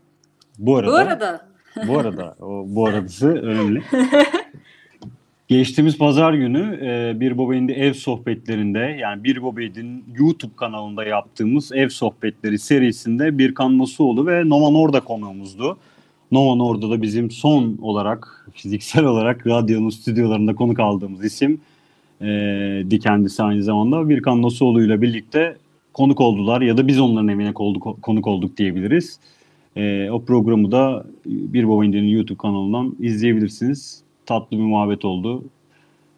Bu 0.58 0.76
arada 0.76 0.92
Bu 0.92 0.96
arada 0.96 1.48
bu 1.86 1.98
arada 1.98 2.36
o 2.40 2.64
bu 2.68 2.86
aradası 2.86 3.28
önemli. 3.28 3.82
Geçtiğimiz 5.48 5.98
pazar 5.98 6.32
günü 6.32 6.78
e, 6.82 7.20
Bir 7.20 7.38
Baba 7.38 7.54
İndi 7.54 7.72
ev 7.72 7.92
sohbetlerinde 7.92 8.78
yani 8.78 9.24
Bir 9.24 9.42
Baba 9.42 9.62
İndi'nin 9.62 10.04
YouTube 10.14 10.56
kanalında 10.56 11.04
yaptığımız 11.04 11.72
ev 11.72 11.88
sohbetleri 11.88 12.58
serisinde 12.58 13.38
Birkan 13.38 13.78
Nasuoğlu 13.78 14.26
ve 14.26 14.48
Nova 14.48 14.70
Norda 14.70 15.00
konuğumuzdu. 15.00 15.78
Nova 16.32 16.54
Norda 16.54 16.90
da 16.90 17.02
bizim 17.02 17.30
son 17.30 17.78
olarak 17.82 18.48
fiziksel 18.54 19.04
olarak 19.04 19.46
radyonun 19.46 19.90
stüdyolarında 19.90 20.54
konuk 20.54 20.80
aldığımız 20.80 21.24
isim. 21.24 21.60
E, 22.20 22.26
di 22.90 22.98
kendisi 22.98 23.42
aynı 23.42 23.62
zamanda 23.62 24.08
Birkan 24.08 24.42
Nasuoğlu 24.42 24.82
ile 24.82 25.02
birlikte 25.02 25.56
konuk 25.92 26.20
oldular 26.20 26.60
ya 26.60 26.76
da 26.76 26.88
biz 26.88 27.00
onların 27.00 27.28
evine 27.28 27.52
konuk 28.02 28.26
olduk 28.26 28.56
diyebiliriz. 28.56 29.18
E, 29.78 30.10
o 30.10 30.24
programı 30.24 30.72
da 30.72 31.04
Bir 31.26 31.68
Baba 31.68 31.84
İndi'nin 31.84 32.08
YouTube 32.08 32.38
kanalından 32.38 32.96
izleyebilirsiniz. 33.00 34.02
Tatlı 34.26 34.56
bir 34.56 34.62
muhabbet 34.62 35.04
oldu. 35.04 35.44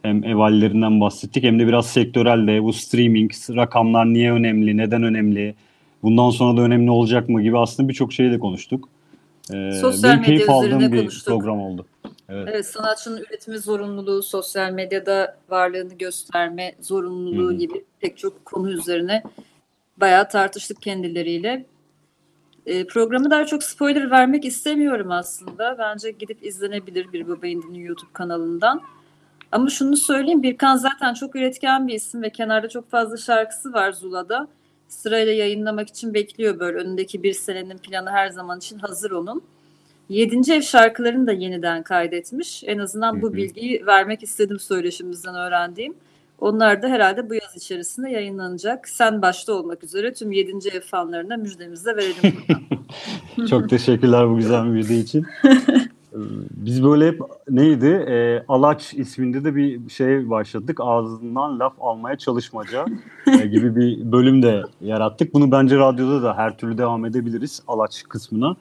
Hem 0.02 0.24
ev 0.24 0.36
hallerinden 0.36 1.00
bahsettik 1.00 1.44
hem 1.44 1.58
de 1.58 1.66
biraz 1.66 1.86
sektörel 1.86 2.46
de 2.46 2.62
bu 2.62 2.72
streaming, 2.72 3.32
rakamlar 3.50 4.06
niye 4.06 4.32
önemli, 4.32 4.76
neden 4.76 5.02
önemli, 5.02 5.54
bundan 6.02 6.30
sonra 6.30 6.56
da 6.56 6.62
önemli 6.62 6.90
olacak 6.90 7.28
mı 7.28 7.42
gibi 7.42 7.58
aslında 7.58 7.88
birçok 7.88 8.12
şeyi 8.12 8.30
de 8.32 8.38
konuştuk. 8.38 8.88
Ee, 9.52 9.72
Sosyal 9.80 10.22
keyif 10.22 10.40
medya 10.40 10.54
aldığım 10.54 10.68
üzerine 10.68 10.92
bir 10.92 10.98
konuştuk. 10.98 11.26
program 11.26 11.60
oldu. 11.60 11.86
Evet. 12.28 12.48
Evet, 12.52 12.66
sanatçının 12.66 13.20
üretimi 13.20 13.58
zorunluluğu, 13.58 14.22
sosyal 14.22 14.72
medyada 14.72 15.36
varlığını 15.50 15.94
gösterme 15.94 16.72
zorunluluğu 16.80 17.50
Hı 17.50 17.54
hı. 17.54 17.58
gibi 17.58 17.84
pek 18.00 18.18
çok 18.18 18.44
konu 18.44 18.70
üzerine 18.70 19.22
bayağı 19.96 20.28
tartıştık 20.28 20.82
kendileriyle. 20.82 21.64
E, 22.66 22.86
programı 22.86 23.30
daha 23.30 23.46
çok 23.46 23.62
spoiler 23.62 24.10
vermek 24.10 24.44
istemiyorum 24.44 25.10
aslında. 25.10 25.76
Bence 25.78 26.10
gidip 26.10 26.44
izlenebilir 26.46 27.12
bir 27.12 27.48
Indi'nin 27.48 27.84
YouTube 27.84 28.10
kanalından. 28.12 28.82
Ama 29.52 29.70
şunu 29.70 29.96
söyleyeyim, 29.96 30.42
Birkan 30.42 30.76
zaten 30.76 31.14
çok 31.14 31.36
üretken 31.36 31.88
bir 31.88 31.94
isim 31.94 32.22
ve 32.22 32.30
kenarda 32.30 32.68
çok 32.68 32.90
fazla 32.90 33.16
şarkısı 33.16 33.72
var 33.72 33.92
Zula'da. 33.92 34.48
Sırayla 34.88 35.32
yayınlamak 35.32 35.88
için 35.88 36.14
bekliyor 36.14 36.58
böyle. 36.58 36.78
Önündeki 36.78 37.22
bir 37.22 37.32
senenin 37.32 37.78
planı 37.78 38.10
her 38.10 38.28
zaman 38.28 38.58
için 38.58 38.78
hazır 38.78 39.10
onun. 39.10 39.42
Yedinci 40.08 40.54
ev 40.54 40.60
şarkılarını 40.60 41.26
da 41.26 41.32
yeniden 41.32 41.82
kaydetmiş. 41.82 42.64
En 42.64 42.78
azından 42.78 43.22
bu 43.22 43.34
bilgiyi 43.34 43.86
vermek 43.86 44.22
istedim 44.22 44.58
söyleşimizden 44.58 45.34
öğrendiğim. 45.34 45.94
Onlar 46.40 46.82
da 46.82 46.88
herhalde 46.88 47.30
bu 47.30 47.34
yaz 47.34 47.56
içerisinde 47.56 48.10
yayınlanacak. 48.10 48.88
Sen 48.88 49.22
başta 49.22 49.52
olmak 49.52 49.84
üzere 49.84 50.12
tüm 50.12 50.32
7. 50.32 50.52
ev 50.72 50.80
fanlarına 50.80 51.36
müjdemizi 51.36 51.84
de 51.84 51.96
verelim 51.96 52.38
buradan. 52.48 53.46
Çok 53.46 53.70
teşekkürler 53.70 54.28
bu 54.28 54.36
güzel 54.36 54.64
müjde 54.64 54.96
için. 54.96 55.26
Biz 56.50 56.84
böyle 56.84 57.06
hep 57.06 57.20
neydi? 57.50 57.86
Ee, 57.86 58.44
Alaç 58.48 58.94
isminde 58.94 59.44
de 59.44 59.56
bir 59.56 59.90
şey 59.90 60.30
başladık. 60.30 60.78
Ağzından 60.80 61.60
laf 61.60 61.72
almaya 61.80 62.18
çalışmaca 62.18 62.84
e, 63.42 63.46
gibi 63.46 63.76
bir 63.76 64.12
bölüm 64.12 64.42
de 64.42 64.62
yarattık. 64.80 65.34
Bunu 65.34 65.52
bence 65.52 65.76
radyoda 65.76 66.22
da 66.22 66.36
her 66.36 66.58
türlü 66.58 66.78
devam 66.78 67.04
edebiliriz 67.04 67.62
Alaç 67.68 68.02
kısmına. 68.08 68.56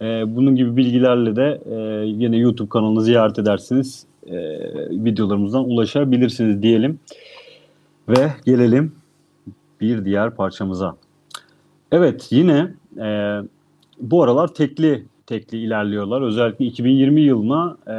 Ee, 0.00 0.36
bunun 0.36 0.56
gibi 0.56 0.76
bilgilerle 0.76 1.36
de 1.36 1.62
e, 1.70 2.06
yine 2.06 2.36
YouTube 2.36 2.68
kanalını 2.68 3.02
ziyaret 3.02 3.38
edersiniz. 3.38 4.06
E, 4.30 4.60
videolarımızdan 4.90 5.64
ulaşabilirsiniz 5.64 6.62
diyelim. 6.62 7.00
Ve 8.08 8.32
gelelim 8.44 8.92
bir 9.80 10.04
diğer 10.04 10.30
parçamıza. 10.30 10.96
Evet 11.92 12.28
yine 12.30 12.74
e, 12.98 13.38
bu 14.00 14.22
aralar 14.22 14.54
tekli 14.54 15.04
tekli 15.26 15.58
ilerliyorlar. 15.58 16.22
Özellikle 16.22 16.64
2020 16.64 17.20
yılına 17.20 17.76
e, 17.86 17.92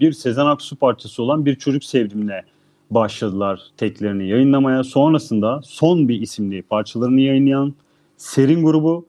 bir 0.00 0.12
Sezen 0.12 0.46
Aksu 0.46 0.76
parçası 0.76 1.22
olan 1.22 1.46
Bir 1.46 1.54
Çocuk 1.54 1.84
Sevdim'le 1.84 2.42
başladılar 2.90 3.60
teklerini 3.76 4.28
yayınlamaya. 4.28 4.84
Sonrasında 4.84 5.60
Son 5.64 6.08
Bir 6.08 6.20
isimli 6.20 6.62
parçalarını 6.62 7.20
yayınlayan 7.20 7.74
Serin 8.16 8.64
grubu 8.64 9.06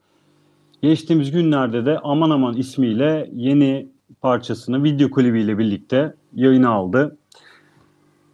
geçtiğimiz 0.82 1.32
günlerde 1.32 1.86
de 1.86 2.00
Aman 2.04 2.30
Aman 2.30 2.58
ismiyle 2.58 3.30
yeni 3.36 3.88
parçasını 4.22 4.84
video 4.84 5.12
klibiyle 5.12 5.58
birlikte 5.58 6.14
yayına 6.34 6.70
aldı. 6.70 7.18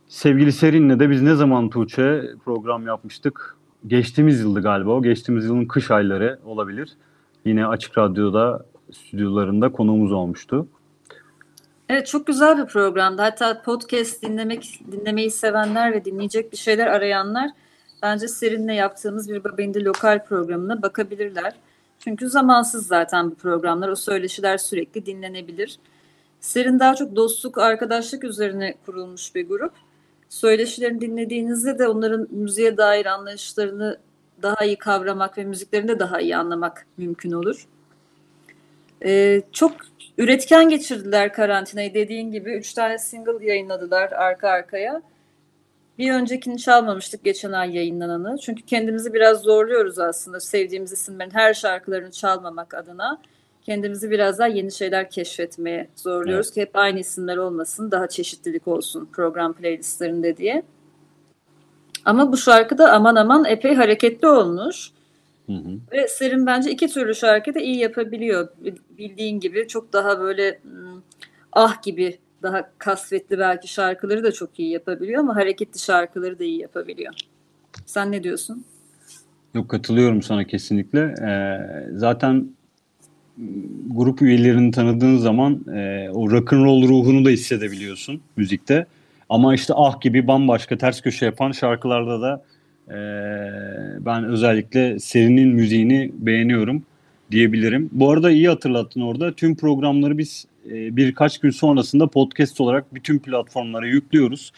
Sevgili 0.07 0.51
Serin'le 0.51 0.99
de 0.99 1.09
biz 1.09 1.21
ne 1.21 1.35
zaman 1.35 1.69
Tuğçe 1.69 2.23
program 2.45 2.87
yapmıştık? 2.87 3.57
Geçtiğimiz 3.87 4.39
yıldı 4.39 4.61
galiba 4.61 4.91
o. 4.91 5.01
Geçtiğimiz 5.01 5.45
yılın 5.45 5.65
kış 5.65 5.91
ayları 5.91 6.39
olabilir. 6.45 6.89
Yine 7.45 7.67
Açık 7.67 7.97
Radyo'da 7.97 8.65
stüdyolarında 8.91 9.71
konuğumuz 9.71 10.11
olmuştu. 10.11 10.67
Evet 11.89 12.07
çok 12.07 12.27
güzel 12.27 12.57
bir 12.57 12.65
programdı. 12.65 13.21
Hatta 13.21 13.61
podcast 13.61 14.23
dinlemek 14.23 14.79
dinlemeyi 14.91 15.31
sevenler 15.31 15.93
ve 15.93 16.05
dinleyecek 16.05 16.51
bir 16.51 16.57
şeyler 16.57 16.87
arayanlar 16.87 17.49
bence 18.01 18.27
Serin'le 18.27 18.73
yaptığımız 18.73 19.29
bir 19.29 19.43
Babindi 19.43 19.85
lokal 19.85 20.25
programına 20.25 20.81
bakabilirler. 20.81 21.53
Çünkü 22.03 22.29
zamansız 22.29 22.87
zaten 22.87 23.31
bu 23.31 23.35
programlar. 23.35 23.89
O 23.89 23.95
söyleşiler 23.95 24.57
sürekli 24.57 25.05
dinlenebilir. 25.05 25.79
Serin 26.39 26.79
daha 26.79 26.95
çok 26.95 27.15
dostluk, 27.15 27.57
arkadaşlık 27.57 28.23
üzerine 28.23 28.75
kurulmuş 28.85 29.35
bir 29.35 29.47
grup. 29.47 29.73
Söyleşilerini 30.29 31.01
dinlediğinizde 31.01 31.79
de 31.79 31.87
onların 31.87 32.27
müziğe 32.31 32.77
dair 32.77 33.05
anlayışlarını 33.05 33.97
daha 34.41 34.65
iyi 34.65 34.75
kavramak 34.75 35.37
ve 35.37 35.43
müziklerini 35.43 35.87
de 35.87 35.99
daha 35.99 36.21
iyi 36.21 36.37
anlamak 36.37 36.85
mümkün 36.97 37.31
olur. 37.31 37.67
Ee, 39.05 39.41
çok 39.51 39.71
üretken 40.17 40.69
geçirdiler 40.69 41.33
karantinayı 41.33 41.93
dediğin 41.93 42.31
gibi. 42.31 42.53
Üç 42.53 42.73
tane 42.73 42.97
single 42.97 43.45
yayınladılar 43.45 44.11
arka 44.11 44.49
arkaya. 44.49 45.01
Bir 45.97 46.13
öncekini 46.13 46.57
çalmamıştık 46.57 47.23
geçen 47.23 47.51
ay 47.51 47.75
yayınlananı. 47.75 48.37
Çünkü 48.37 48.65
kendimizi 48.65 49.13
biraz 49.13 49.41
zorluyoruz 49.41 49.99
aslında 49.99 50.39
sevdiğimiz 50.39 50.91
isimlerin 50.91 51.31
her 51.31 51.53
şarkılarını 51.53 52.11
çalmamak 52.11 52.73
adına. 52.73 53.21
Kendimizi 53.61 54.11
biraz 54.11 54.39
daha 54.39 54.47
yeni 54.47 54.71
şeyler 54.71 55.09
keşfetmeye 55.09 55.87
zorluyoruz 55.95 56.51
ki 56.51 56.61
hep 56.61 56.75
aynı 56.75 56.99
isimler 56.99 57.37
olmasın, 57.37 57.91
daha 57.91 58.07
çeşitlilik 58.07 58.67
olsun 58.67 59.09
program 59.13 59.53
playlistlerinde 59.53 60.37
diye. 60.37 60.63
Ama 62.05 62.31
bu 62.31 62.37
şarkı 62.37 62.77
da 62.77 62.91
aman 62.91 63.15
aman 63.15 63.45
epey 63.45 63.75
hareketli 63.75 64.27
olmuş. 64.27 64.91
Hı 65.45 65.53
hı. 65.53 65.79
Ve 65.91 66.07
Serin 66.07 66.45
bence 66.45 66.71
iki 66.71 66.87
türlü 66.87 67.15
şarkı 67.15 67.55
da 67.55 67.59
iyi 67.59 67.77
yapabiliyor. 67.77 68.47
Bildiğin 68.97 69.39
gibi 69.39 69.67
çok 69.67 69.93
daha 69.93 70.19
böyle 70.19 70.59
ah 71.53 71.81
gibi 71.81 72.19
daha 72.43 72.69
kasvetli 72.77 73.39
belki 73.39 73.67
şarkıları 73.73 74.23
da 74.23 74.31
çok 74.31 74.59
iyi 74.59 74.71
yapabiliyor 74.71 75.19
ama 75.19 75.35
hareketli 75.35 75.79
şarkıları 75.79 76.39
da 76.39 76.43
iyi 76.43 76.61
yapabiliyor. 76.61 77.13
Sen 77.85 78.11
ne 78.11 78.23
diyorsun? 78.23 78.65
Yok 79.53 79.69
katılıyorum 79.69 80.21
sana 80.21 80.43
kesinlikle. 80.43 80.99
Ee, 80.99 81.89
zaten 81.95 82.47
grup 83.87 84.21
üyelerini 84.21 84.71
tanıdığın 84.71 85.17
zaman 85.17 85.65
e, 85.73 86.09
o 86.09 86.31
rock'n'roll 86.31 86.87
ruhunu 86.87 87.25
da 87.25 87.29
hissedebiliyorsun 87.29 88.21
müzikte. 88.35 88.85
Ama 89.29 89.55
işte 89.55 89.73
ah 89.77 90.01
gibi 90.01 90.27
bambaşka 90.27 90.77
ters 90.77 91.01
köşe 91.01 91.25
yapan 91.25 91.51
şarkılarda 91.51 92.21
da 92.21 92.43
e, 92.87 92.97
ben 94.05 94.23
özellikle 94.23 94.99
serinin 94.99 95.47
müziğini 95.47 96.11
beğeniyorum 96.13 96.83
diyebilirim. 97.31 97.89
Bu 97.91 98.11
arada 98.11 98.31
iyi 98.31 98.49
hatırlattın 98.49 99.01
orada. 99.01 99.33
Tüm 99.33 99.55
programları 99.55 100.17
biz 100.17 100.45
e, 100.65 100.97
birkaç 100.97 101.39
gün 101.39 101.49
sonrasında 101.49 102.07
podcast 102.07 102.61
olarak 102.61 102.95
bütün 102.95 103.19
platformlara 103.19 103.87
yüklüyoruz. 103.87 104.51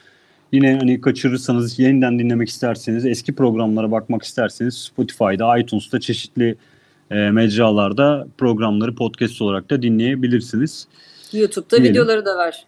Yine 0.51 0.75
hani 0.75 1.01
kaçırırsanız 1.01 1.79
yeniden 1.79 2.19
dinlemek 2.19 2.49
isterseniz 2.49 3.05
eski 3.05 3.35
programlara 3.35 3.91
bakmak 3.91 4.23
isterseniz 4.23 4.77
Spotify'da, 4.77 5.57
iTunes'ta 5.57 5.99
çeşitli 5.99 6.55
e, 7.11 7.15
mecralarda 7.15 8.27
programları 8.37 8.95
podcast 8.95 9.41
olarak 9.41 9.69
da 9.69 9.81
dinleyebilirsiniz. 9.81 10.87
YouTube'da 11.33 11.77
Diyelim. 11.77 11.93
videoları 11.93 12.25
da 12.25 12.37
var. 12.37 12.65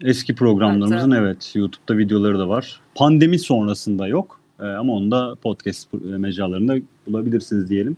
Eski 0.00 0.34
programlarımızın 0.34 1.10
Evet, 1.10 1.22
evet 1.24 1.56
YouTube'da 1.56 1.98
videoları 1.98 2.38
da 2.38 2.48
var. 2.48 2.80
Pandemi 2.94 3.38
sonrasında 3.38 4.06
yok 4.06 4.40
e, 4.60 4.64
ama 4.64 4.92
onu 4.92 5.10
da 5.10 5.34
podcast 5.42 5.94
e, 5.94 5.96
mecralarında 6.06 6.76
bulabilirsiniz 7.06 7.70
diyelim. 7.70 7.96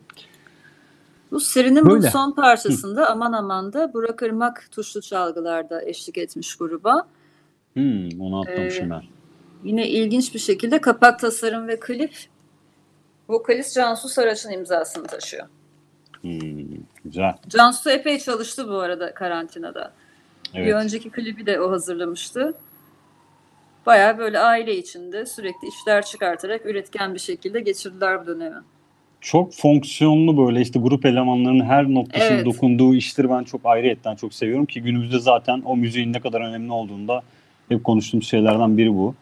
Bu 1.30 1.40
serinin 1.40 1.86
bu 1.86 1.90
Böyle. 1.90 2.10
son 2.10 2.32
parçasında 2.32 3.10
aman 3.10 3.32
aman 3.32 3.72
da 3.72 3.94
Burak 3.94 4.22
Irmak 4.22 4.68
tuşlu 4.70 5.00
çalgılarda 5.00 5.82
eşlik 5.84 6.18
etmiş 6.18 6.56
gruba. 6.56 7.06
Hmm, 7.74 8.20
onu 8.20 8.40
atlamışım 8.40 8.86
Ee, 8.86 8.90
ben. 8.90 9.02
Yine 9.64 9.88
ilginç 9.88 10.34
bir 10.34 10.38
şekilde 10.38 10.80
kapak 10.80 11.18
tasarım 11.18 11.68
ve 11.68 11.80
klip 11.80 12.14
vokalist 13.28 13.74
Cansu 13.74 14.08
Saraç'ın 14.08 14.50
imzasını 14.50 15.06
taşıyor. 15.06 15.46
Hmm, 16.20 16.66
güzel. 17.04 17.34
Cansu 17.48 17.90
epey 17.90 18.18
çalıştı 18.18 18.68
bu 18.68 18.78
arada 18.78 19.14
karantinada. 19.14 19.92
Evet. 20.54 20.66
Bir 20.66 20.72
önceki 20.72 21.10
klibi 21.10 21.46
de 21.46 21.60
o 21.60 21.70
hazırlamıştı. 21.70 22.54
Bayağı 23.86 24.18
böyle 24.18 24.38
aile 24.38 24.76
içinde 24.76 25.26
sürekli 25.26 25.68
işler 25.68 26.04
çıkartarak 26.04 26.66
üretken 26.66 27.14
bir 27.14 27.18
şekilde 27.18 27.60
geçirdiler 27.60 28.22
bu 28.22 28.26
dönemi. 28.26 28.62
Çok 29.20 29.54
fonksiyonlu 29.54 30.46
böyle 30.46 30.60
işte 30.60 30.78
grup 30.78 31.06
elemanlarının 31.06 31.64
her 31.64 31.84
noktasına 31.84 32.34
Evet. 32.34 32.44
dokunduğu 32.46 32.94
işleri 32.94 33.30
ben 33.30 33.44
çok 33.44 33.60
ayrıyetten 33.64 34.14
çok 34.14 34.34
seviyorum 34.34 34.66
ki 34.66 34.82
günümüzde 34.82 35.18
zaten 35.18 35.62
o 35.64 35.76
müziğin 35.76 36.12
ne 36.12 36.20
kadar 36.20 36.40
önemli 36.40 36.72
olduğunda 36.72 37.22
hep 37.68 37.84
konuştuğumuz 37.84 38.28
şeylerden 38.28 38.78
biri 38.78 38.94
bu. 38.94 39.14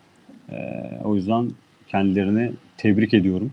Ee, 0.53 0.55
o 1.05 1.15
yüzden 1.15 1.51
kendilerini 1.89 2.53
tebrik 2.77 3.15
ediyorum. 3.15 3.53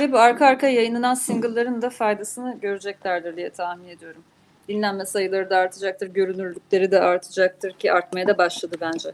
Ve 0.00 0.12
bu 0.12 0.18
arka 0.18 0.46
arka 0.46 0.68
yayınlanan 0.68 1.14
single'ların 1.14 1.82
da 1.82 1.90
faydasını 1.90 2.58
göreceklerdir 2.62 3.36
diye 3.36 3.50
tahmin 3.50 3.88
ediyorum. 3.88 4.22
Dinlenme 4.68 5.06
sayıları 5.06 5.50
da 5.50 5.56
artacaktır, 5.56 6.06
görünürlükleri 6.06 6.90
de 6.90 7.00
artacaktır 7.00 7.72
ki 7.72 7.92
artmaya 7.92 8.26
da 8.26 8.38
başladı 8.38 8.76
bence. 8.80 9.08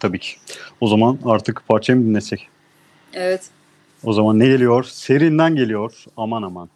Tabii 0.00 0.18
ki. 0.18 0.36
O 0.80 0.86
zaman 0.86 1.18
artık 1.24 1.62
parçayı 1.68 1.98
mı 1.98 2.06
dinlesek? 2.06 2.48
Evet. 3.14 3.50
O 4.04 4.12
zaman 4.12 4.38
ne 4.38 4.46
geliyor? 4.48 4.84
Serinden 4.84 5.54
geliyor. 5.56 6.04
Aman 6.16 6.42
aman. 6.42 6.68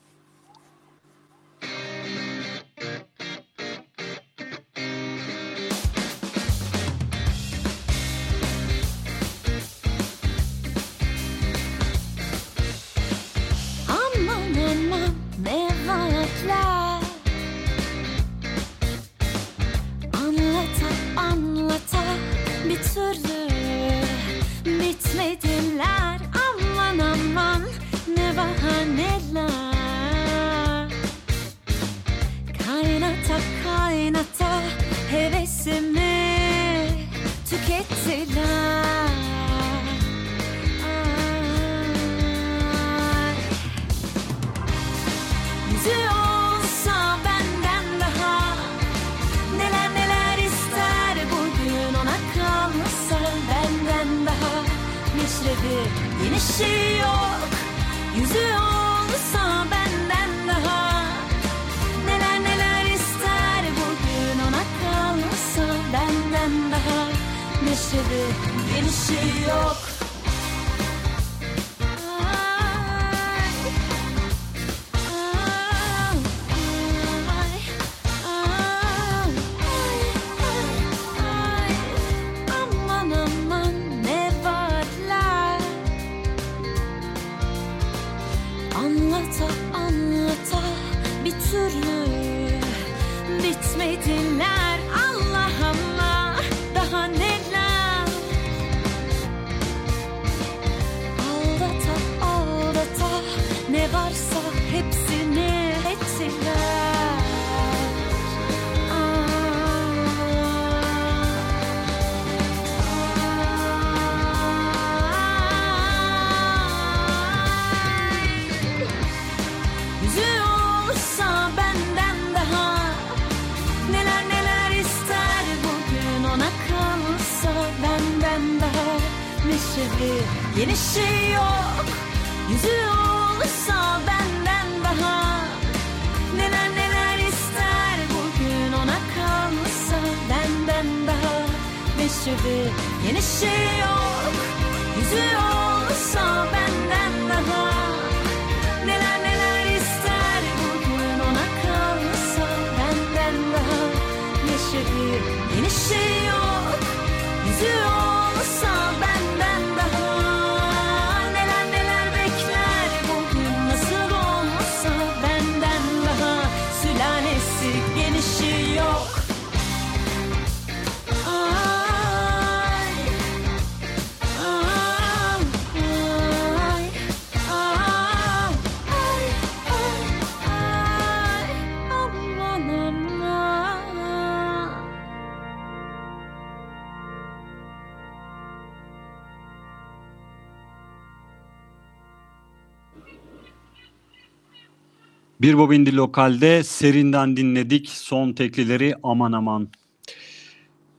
Bir 195.49 195.59
Bobindi 195.59 195.97
Lokal'de 195.97 196.63
serinden 196.65 197.37
dinledik 197.37 197.89
son 197.89 198.33
teklileri 198.33 198.95
aman 199.03 199.33
aman. 199.33 199.69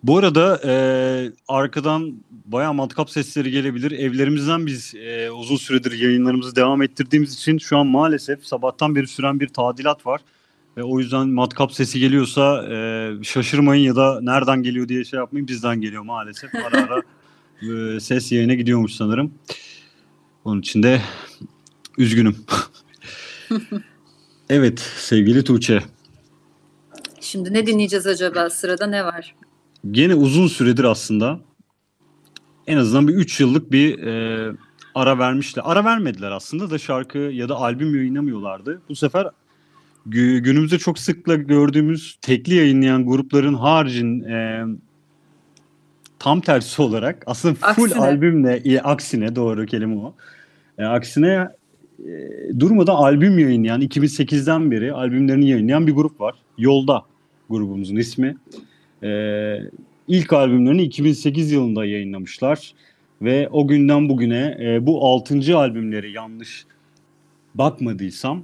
Bu 0.04 0.18
arada 0.18 0.62
e, 0.66 0.74
arkadan 1.48 2.14
bayağı 2.46 2.74
matkap 2.74 3.10
sesleri 3.10 3.52
gelebilir. 3.52 3.92
Evlerimizden 3.92 4.66
biz 4.66 4.96
e, 4.96 5.32
uzun 5.32 5.56
süredir 5.56 5.92
yayınlarımızı 5.92 6.56
devam 6.56 6.82
ettirdiğimiz 6.82 7.34
için 7.34 7.58
şu 7.58 7.78
an 7.78 7.88
maalesef 7.88 8.46
sabahtan 8.46 8.96
beri 8.96 9.08
süren 9.08 9.40
bir 9.40 9.48
tadilat 9.48 10.06
var. 10.06 10.22
Ve 10.78 10.84
o 10.84 11.00
yüzden 11.00 11.28
matkap 11.28 11.72
sesi 11.72 12.00
geliyorsa 12.00 12.68
e, 12.72 13.10
şaşırmayın 13.24 13.84
ya 13.84 13.96
da 13.96 14.22
nereden 14.22 14.64
geliyor 14.64 14.88
diye 14.88 15.04
şey 15.04 15.20
yapmayın. 15.20 15.48
Bizden 15.48 15.82
geliyor 15.82 16.04
maalesef. 16.04 16.56
Ara 16.56 16.78
ara 16.84 17.02
e, 17.96 18.00
ses 18.00 18.32
yayına 18.32 18.54
gidiyormuş 18.54 18.94
sanırım. 18.94 19.34
Onun 20.46 20.60
için 20.60 20.84
de 20.84 21.02
üzgünüm. 21.98 22.36
evet 24.50 24.80
sevgili 24.80 25.44
Tuğçe. 25.44 25.84
Şimdi 27.20 27.54
ne 27.54 27.68
dinleyeceğiz 27.68 28.08
acaba? 28.08 28.50
Sırada 28.50 28.88
ne 28.88 29.06
var? 29.06 29.36
Gene 29.92 30.16
uzun 30.16 30.48
süredir 30.48 30.84
aslında 30.84 31.40
en 32.68 32.78
azından 32.78 33.08
bir 33.08 33.14
3 33.14 33.40
yıllık 33.40 33.72
bir 33.72 34.00
e, 34.04 34.52
ara 34.96 35.20
vermişler. 35.20 35.64
Ara 35.66 35.86
vermediler 35.86 36.32
aslında 36.32 36.70
da 36.70 36.78
şarkı 36.78 37.18
ya 37.18 37.50
da 37.50 37.56
albüm 37.56 37.96
yayınlamıyorlardı. 37.96 38.82
Bu 38.90 38.96
sefer 38.96 39.28
gü- 40.10 40.40
günümüzde 40.40 40.78
çok 40.78 41.00
sıkla 41.00 41.36
gördüğümüz 41.36 42.18
tekli 42.22 42.56
yayınlayan 42.56 43.06
grupların 43.06 43.54
haricin 43.54 44.24
e, 44.24 44.66
tam 46.20 46.42
tersi 46.42 46.82
olarak 46.82 47.24
aslında 47.26 47.54
full 47.54 47.84
Aksine. 47.84 48.02
albümle 48.02 48.62
e, 48.66 48.80
aksine 48.80 49.36
doğru 49.36 49.66
kelime 49.66 49.96
o. 49.96 50.16
E, 50.78 50.86
aksine 50.86 51.48
e, 52.06 52.60
durmadan 52.60 52.96
albüm 52.96 53.40
yayınlayan 53.40 53.82
2008'den 53.82 54.72
beri 54.72 54.94
albümlerini 54.94 55.50
yayınlayan 55.50 55.88
bir 55.88 55.92
grup 55.92 56.22
var. 56.22 56.36
Yolda 56.58 57.04
grubumuzun 57.50 57.96
ismi. 57.96 58.38
E, 59.04 59.10
ilk 60.08 60.34
albümlerini 60.34 60.84
2008 60.84 61.52
yılında 61.52 61.86
yayınlamışlar. 61.86 62.74
Ve 63.22 63.50
o 63.52 63.68
günden 63.68 64.10
bugüne 64.10 64.58
e, 64.62 64.86
bu 64.86 65.08
6. 65.08 65.58
albümleri 65.58 66.12
yanlış 66.12 66.66
bakmadıysam 67.56 68.44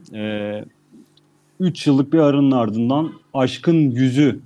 3 1.60 1.88
yıllık 1.88 2.14
bir 2.14 2.20
aranın 2.20 2.52
ardından 2.52 3.12
Aşkın 3.34 3.92
Yüzü 3.92 4.40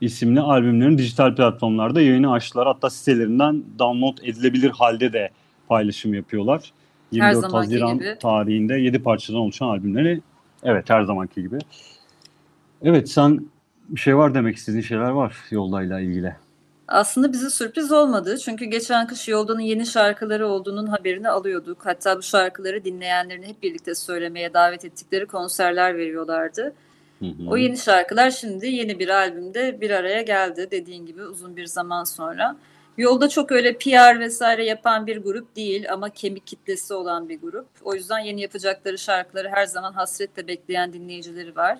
isimli 0.00 0.40
albümlerin 0.40 0.98
dijital 0.98 1.36
platformlarda 1.36 2.00
yayını 2.00 2.32
açtılar. 2.32 2.66
Hatta 2.66 2.90
sitelerinden 2.90 3.64
download 3.78 4.18
edilebilir 4.22 4.70
halde 4.70 5.12
de 5.12 5.30
paylaşım 5.68 6.14
yapıyorlar. 6.14 6.72
24 7.12 7.40
zamanki 7.40 7.56
Haziran 7.56 7.98
gibi. 7.98 8.16
tarihinde 8.22 8.74
7 8.74 9.02
parçadan 9.02 9.40
oluşan 9.40 9.66
albümleri 9.66 10.20
evet 10.62 10.90
her 10.90 11.02
zamanki 11.02 11.42
gibi. 11.42 11.58
Evet 12.82 13.10
sen 13.10 13.40
bir 13.88 14.00
şey 14.00 14.16
var 14.16 14.34
demek 14.34 14.56
istediğin 14.56 14.82
şeyler 14.82 15.10
var 15.10 15.36
yoldayla 15.50 16.00
ilgili. 16.00 16.36
Aslında 16.88 17.32
bize 17.32 17.50
sürpriz 17.50 17.92
olmadı. 17.92 18.38
Çünkü 18.38 18.64
geçen 18.64 19.06
kış 19.06 19.28
Yolda'nın 19.28 19.60
yeni 19.60 19.86
şarkıları 19.86 20.46
olduğunun 20.46 20.86
haberini 20.86 21.28
alıyorduk. 21.28 21.86
Hatta 21.86 22.16
bu 22.18 22.22
şarkıları 22.22 22.84
dinleyenlerini 22.84 23.46
hep 23.46 23.62
birlikte 23.62 23.94
söylemeye 23.94 24.54
davet 24.54 24.84
ettikleri 24.84 25.26
konserler 25.26 25.96
veriyorlardı. 25.96 26.72
Hı 27.18 27.26
hı. 27.26 27.48
O 27.48 27.56
yeni 27.56 27.78
şarkılar 27.78 28.30
şimdi 28.30 28.66
yeni 28.66 28.98
bir 28.98 29.08
albümde 29.08 29.80
bir 29.80 29.90
araya 29.90 30.22
geldi. 30.22 30.68
Dediğin 30.70 31.06
gibi 31.06 31.22
uzun 31.22 31.56
bir 31.56 31.66
zaman 31.66 32.04
sonra. 32.04 32.56
Yolda 33.00 33.28
çok 33.28 33.52
öyle 33.52 33.78
PR 33.78 34.20
vesaire 34.20 34.64
yapan 34.64 35.06
bir 35.06 35.16
grup 35.16 35.56
değil 35.56 35.92
ama 35.92 36.10
kemik 36.10 36.46
kitlesi 36.46 36.94
olan 36.94 37.28
bir 37.28 37.40
grup. 37.40 37.68
O 37.82 37.94
yüzden 37.94 38.18
yeni 38.18 38.40
yapacakları 38.40 38.98
şarkıları 38.98 39.48
her 39.48 39.66
zaman 39.66 39.92
hasretle 39.92 40.48
bekleyen 40.48 40.92
dinleyicileri 40.92 41.56
var. 41.56 41.78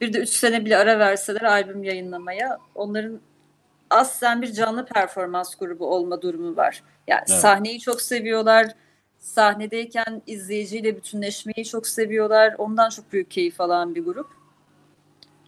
Bir 0.00 0.12
de 0.12 0.18
3 0.18 0.28
sene 0.28 0.64
bile 0.64 0.76
ara 0.76 0.98
verseler 0.98 1.42
albüm 1.42 1.84
yayınlamaya 1.84 2.58
onların 2.74 3.20
aslen 3.90 4.42
bir 4.42 4.52
canlı 4.52 4.86
performans 4.86 5.54
grubu 5.54 5.86
olma 5.86 6.22
durumu 6.22 6.56
var. 6.56 6.82
Yani 7.06 7.24
Evet. 7.28 7.40
sahneyi 7.40 7.80
çok 7.80 8.02
seviyorlar. 8.02 8.66
Sahnedeyken 9.18 10.22
izleyiciyle 10.26 10.96
bütünleşmeyi 10.96 11.64
çok 11.64 11.86
seviyorlar. 11.86 12.54
Ondan 12.58 12.90
çok 12.90 13.12
büyük 13.12 13.30
keyif 13.30 13.60
alan 13.60 13.94
bir 13.94 14.04
grup. 14.04 14.30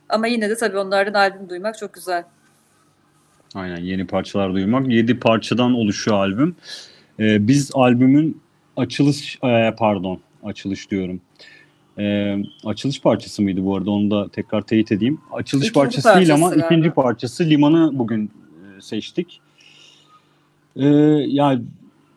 Ama 0.09 0.27
yine 0.27 0.51
de 0.51 0.57
tabii 0.57 0.79
onlardan 0.79 1.15
albüm 1.15 1.49
duymak 1.49 1.79
çok 1.79 1.95
güzel. 1.95 2.25
Aynen 3.57 3.81
yeni 3.81 4.07
parçalar 4.07 4.55
duymak. 4.55 4.89
7 4.89 5.19
parçadan 5.19 5.75
oluşuyor 5.75 6.17
albüm. 6.17 6.57
Ee, 7.21 7.49
biz 7.49 7.71
albümün 7.75 8.41
açılış 8.77 9.39
e, 9.45 9.75
pardon 9.79 10.21
açılış 10.45 10.91
diyorum. 10.91 11.21
Ee, 11.99 12.37
açılış 12.65 13.01
parçası 13.01 13.43
mıydı 13.43 13.65
bu 13.65 13.77
arada 13.77 13.91
onu 13.91 14.11
da 14.11 14.29
tekrar 14.29 14.63
teyit 14.63 14.93
edeyim. 14.93 15.21
Açılış 15.33 15.69
İkinci 15.69 15.81
parçası 15.81 16.17
değil 16.17 16.35
ama 16.35 16.49
parçası 16.49 16.67
ikinci 16.67 16.89
galiba. 16.89 17.03
parçası 17.03 17.45
Liman'ı 17.45 17.99
bugün 17.99 18.25
e, 18.25 18.81
seçtik. 18.81 19.41
Ee, 20.77 20.87
yani 21.27 21.63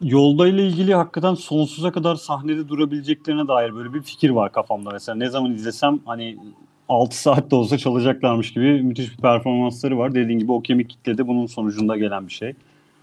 yolda 0.01 0.47
ile 0.47 0.67
ilgili 0.67 0.95
hakikaten 0.95 1.33
sonsuza 1.33 1.91
kadar 1.91 2.15
sahnede 2.15 2.67
durabileceklerine 2.67 3.47
dair 3.47 3.75
böyle 3.75 3.93
bir 3.93 4.01
fikir 4.01 4.29
var 4.29 4.51
kafamda 4.51 4.89
mesela. 4.93 5.15
Ne 5.15 5.29
zaman 5.29 5.53
izlesem 5.53 5.99
hani 6.05 6.37
6 6.89 7.21
saat 7.21 7.51
de 7.51 7.55
olsa 7.55 7.77
çalacaklarmış 7.77 8.53
gibi 8.53 8.83
müthiş 8.83 9.17
bir 9.17 9.21
performansları 9.21 9.97
var. 9.97 10.15
Dediğin 10.15 10.39
gibi 10.39 10.51
o 10.51 10.61
kemik 10.61 10.89
kitle 10.89 11.17
de 11.17 11.27
bunun 11.27 11.45
sonucunda 11.45 11.97
gelen 11.97 12.27
bir 12.27 12.33
şey. 12.33 12.53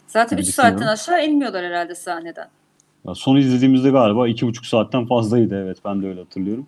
Zaten 0.06 0.38
Ben 0.38 0.42
3 0.42 0.48
saatten 0.48 0.86
aşağı 0.86 1.26
inmiyorlar 1.26 1.64
herhalde 1.64 1.94
sahneden. 1.94 2.48
Ya 3.08 3.14
son 3.14 3.36
izlediğimizde 3.36 3.90
galiba 3.90 4.28
iki 4.28 4.46
buçuk 4.46 4.66
saatten 4.66 5.06
fazlaydı 5.06 5.62
evet 5.64 5.78
ben 5.84 6.02
de 6.02 6.08
öyle 6.08 6.20
hatırlıyorum. 6.20 6.66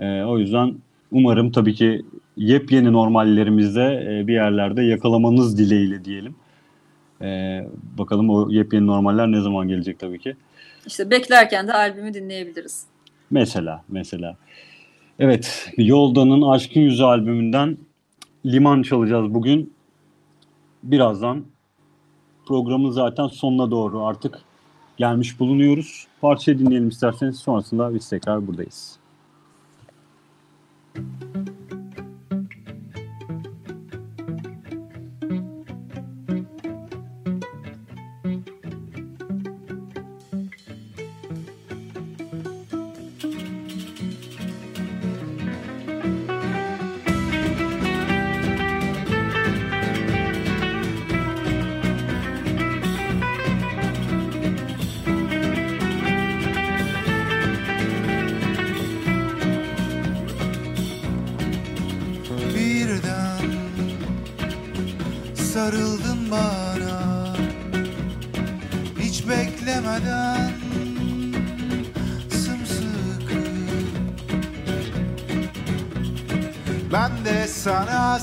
Ee, 0.00 0.22
o 0.22 0.38
yüzden 0.38 0.74
umarım 1.12 1.52
tabii 1.52 1.74
ki 1.74 2.02
yepyeni 2.36 2.92
normallerimizde 2.92 4.06
e, 4.08 4.26
bir 4.26 4.32
yerlerde 4.32 4.82
yakalamanız 4.82 5.58
dileğiyle 5.58 6.04
diyelim. 6.04 6.34
Ee, 7.22 7.66
bakalım 7.98 8.30
o 8.30 8.50
yepyeni 8.50 8.86
normaller 8.86 9.32
ne 9.32 9.40
zaman 9.40 9.68
gelecek 9.68 9.98
tabii 9.98 10.18
ki. 10.18 10.36
İşte 10.86 11.10
beklerken 11.10 11.68
de 11.68 11.72
albümü 11.72 12.14
dinleyebiliriz. 12.14 12.86
Mesela 13.30 13.84
mesela. 13.88 14.36
Evet 15.18 15.72
Yolda'nın 15.76 16.42
Aşkın 16.42 16.80
Yüzü 16.80 17.02
albümünden 17.02 17.76
Liman 18.46 18.82
çalacağız 18.82 19.34
bugün. 19.34 19.74
Birazdan 20.82 21.44
programın 22.46 22.90
zaten 22.90 23.26
sonuna 23.26 23.70
doğru 23.70 24.04
artık 24.04 24.38
gelmiş 24.96 25.40
bulunuyoruz. 25.40 26.06
Parçayı 26.20 26.58
dinleyelim 26.58 26.88
isterseniz 26.88 27.36
sonrasında 27.36 27.94
biz 27.94 28.08
tekrar 28.08 28.46
buradayız. 28.46 28.98
Birden 30.94 31.63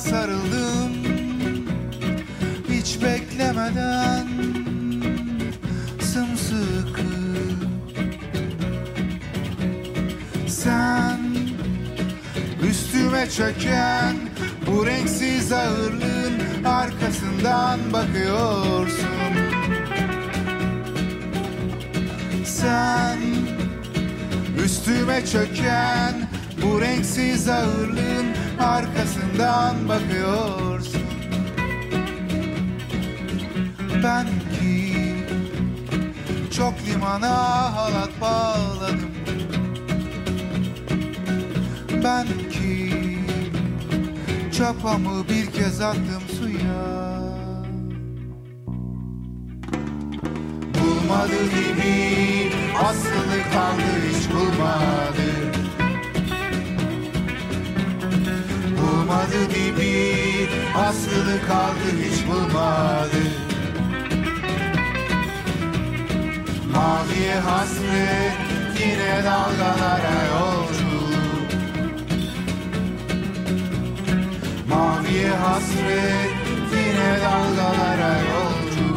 sarıldım. 0.02 0.92
Hiç 2.70 3.02
beklemeden 3.04 4.28
sımsıkı. 6.00 7.02
Sen 10.48 11.20
Üstüme 12.70 13.30
çöken 13.30 14.16
bu 14.68 14.86
renksiz 14.86 15.52
ağırlığın 15.52 16.64
arkasından 16.66 17.80
bakıyorsun. 17.94 19.08
Sen 22.46 23.18
üstüme 24.66 25.26
çöken 25.26 26.30
bu 26.64 26.82
renksiz 26.82 27.50
ağırlığın 27.50 28.21
attım 45.92 46.24
suya. 46.40 46.82
Bulmadı 50.80 51.44
gibi 51.56 52.52
aslını 52.84 53.40
kaldı 53.54 53.92
hiç 54.08 54.30
bulmadı. 54.34 55.30
Bulmadı 58.78 59.46
gibi 59.54 60.48
aslını 60.76 61.42
kaldı 61.48 61.88
hiç 62.04 62.28
bulmadı. 62.28 63.22
Maviye 66.74 67.36
hasret 67.36 68.34
yine 68.80 69.24
dalgalara 69.24 70.18
yolcu 70.32 70.81
Maviye 75.22 75.36
hasret 75.36 76.32
yine 76.74 77.10
dalgalara 77.22 78.14
yolcu 78.32 78.88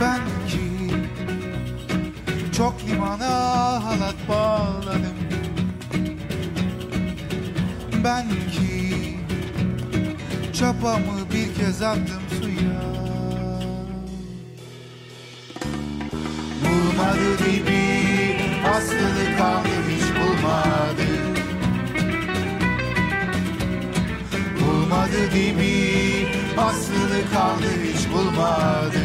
Ben 0.00 0.20
ki 0.48 0.94
çok 2.56 2.74
limana 2.88 3.84
halat 3.84 4.14
bağladım 4.28 4.79
Arpamı 10.62 11.30
bir 11.32 11.54
kez 11.54 11.82
attım 11.82 12.22
suya. 12.40 12.80
Bulmadı 16.64 17.38
dibi 17.38 18.36
Aslını 18.74 19.36
kaldı 19.38 19.68
hiç 19.88 20.04
bulmadı. 20.16 21.08
Bulmadı 24.60 25.30
dibi 25.34 26.28
Aslını 26.58 27.30
kaldı 27.34 27.68
hiç 27.84 28.12
bulmadı. 28.12 29.04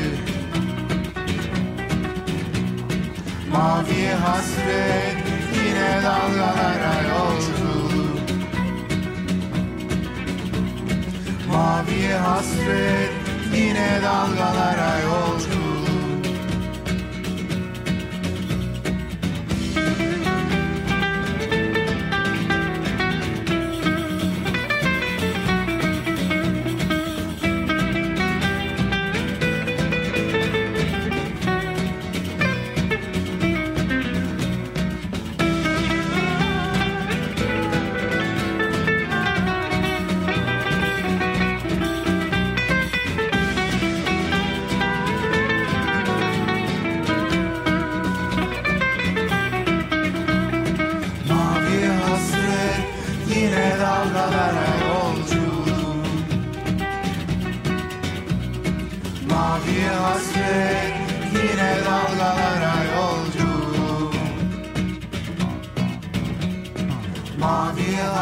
Maviye 3.51 4.13
hasret 4.13 5.17
Yine 5.55 6.01
dalgalara 6.03 7.01
yolculuk 7.09 7.54
Maviye 11.55 12.17
hasret 12.25 13.11
Yine 13.55 13.89
dalgalara 14.03 14.91
yolculuk 15.05 15.64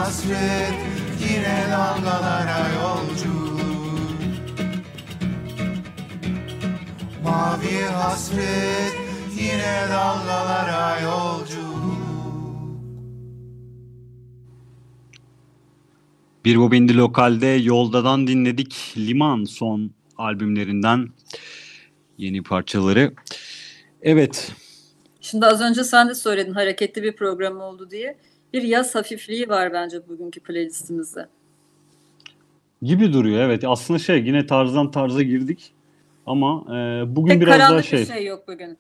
hasret 0.04 0.74
yine 1.24 1.66
dalgalara 1.72 2.62
yolculuk 2.80 4.12
Mavi 7.24 7.82
hasret 7.94 8.96
yine 9.40 9.76
dalgalara 9.90 11.00
yolculuk 11.02 11.74
Bir 16.46 16.58
Bobindi 16.58 16.98
Lokal'de 16.98 17.48
Yoldadan 17.48 18.28
dinledik. 18.28 18.94
Liman 18.98 19.44
son 19.44 19.92
albümlerinden 20.18 21.10
yeni 22.18 22.44
parçaları. 22.44 23.14
Evet, 24.02 24.52
Şimdi 25.22 25.46
az 25.46 25.62
önce 25.62 25.84
sen 25.84 26.10
de 26.10 26.16
söyledin 26.16 26.54
hareketli 26.54 27.04
bir 27.04 27.16
program 27.16 27.60
oldu 27.60 27.90
diye. 27.90 28.18
Bir 28.54 28.62
yaz 28.62 28.96
hafifliği 28.96 29.50
var 29.50 29.74
bence 29.74 30.08
bugünkü 30.08 30.40
playlistimizde. 30.40 31.28
gibi 32.82 33.14
duruyor. 33.14 33.42
Evet, 33.42 33.64
aslında 33.66 34.00
şey 34.00 34.24
yine 34.24 34.46
tarzdan 34.46 34.92
tarza 34.92 35.22
girdik. 35.24 35.74
Ama 36.26 36.66
e, 36.68 37.04
bugün 37.16 37.34
Pek 37.34 37.42
biraz 37.42 37.60
daha 37.60 37.68
karanlık 37.68 37.86
şey, 37.86 38.00
bir 38.00 38.06
şey 38.06 38.26
yok 38.26 38.48
bugün. 38.48 38.78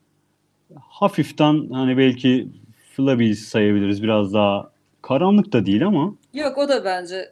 hafiften 0.79 1.69
hani 1.71 1.97
belki 1.97 2.47
Flabies 2.95 3.39
sayabiliriz. 3.39 4.03
Biraz 4.03 4.33
daha 4.33 4.71
karanlık 5.01 5.53
da 5.53 5.65
değil 5.65 5.85
ama 5.87 6.15
Yok 6.33 6.57
o 6.57 6.69
da 6.69 6.85
bence 6.85 7.31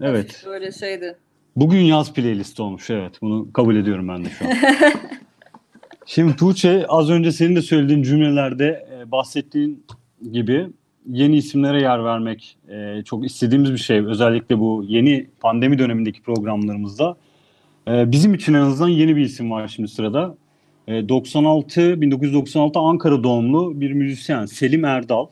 evet. 0.00 0.42
böyle 0.46 0.72
şeydi. 0.72 1.16
Bugün 1.56 1.80
yaz 1.80 2.12
playlist 2.12 2.60
olmuş 2.60 2.90
evet. 2.90 3.12
Bunu 3.22 3.52
kabul 3.52 3.76
ediyorum 3.76 4.08
ben 4.08 4.24
de 4.24 4.28
şu 4.30 4.44
an. 4.44 4.52
Şimdi 6.06 6.36
Tuğçe 6.36 6.86
az 6.88 7.10
önce 7.10 7.32
senin 7.32 7.56
de 7.56 7.62
söylediğin 7.62 8.02
cümlelerde 8.02 8.88
e, 8.92 9.10
bahsettiğin 9.10 9.86
gibi 10.32 10.70
yeni 11.10 11.36
isimlere 11.36 11.80
yer 11.80 12.04
vermek 12.04 12.56
e, 12.68 13.02
çok 13.04 13.26
istediğimiz 13.26 13.72
bir 13.72 13.78
şey. 13.78 13.98
Özellikle 13.98 14.58
bu 14.58 14.84
yeni 14.88 15.26
pandemi 15.40 15.78
dönemindeki 15.78 16.22
programlarımızda. 16.22 17.16
E, 17.88 18.12
bizim 18.12 18.34
için 18.34 18.54
en 18.54 18.60
azından 18.60 18.88
yeni 18.88 19.16
bir 19.16 19.20
isim 19.20 19.50
var 19.50 19.68
şimdi 19.68 19.88
sırada. 19.88 20.36
E, 20.88 21.08
96 21.08 22.00
1996 22.00 22.78
Ankara 22.78 23.24
doğumlu 23.24 23.80
bir 23.80 23.92
müzisyen 23.92 24.46
Selim 24.46 24.84
Erdal. 24.84 25.26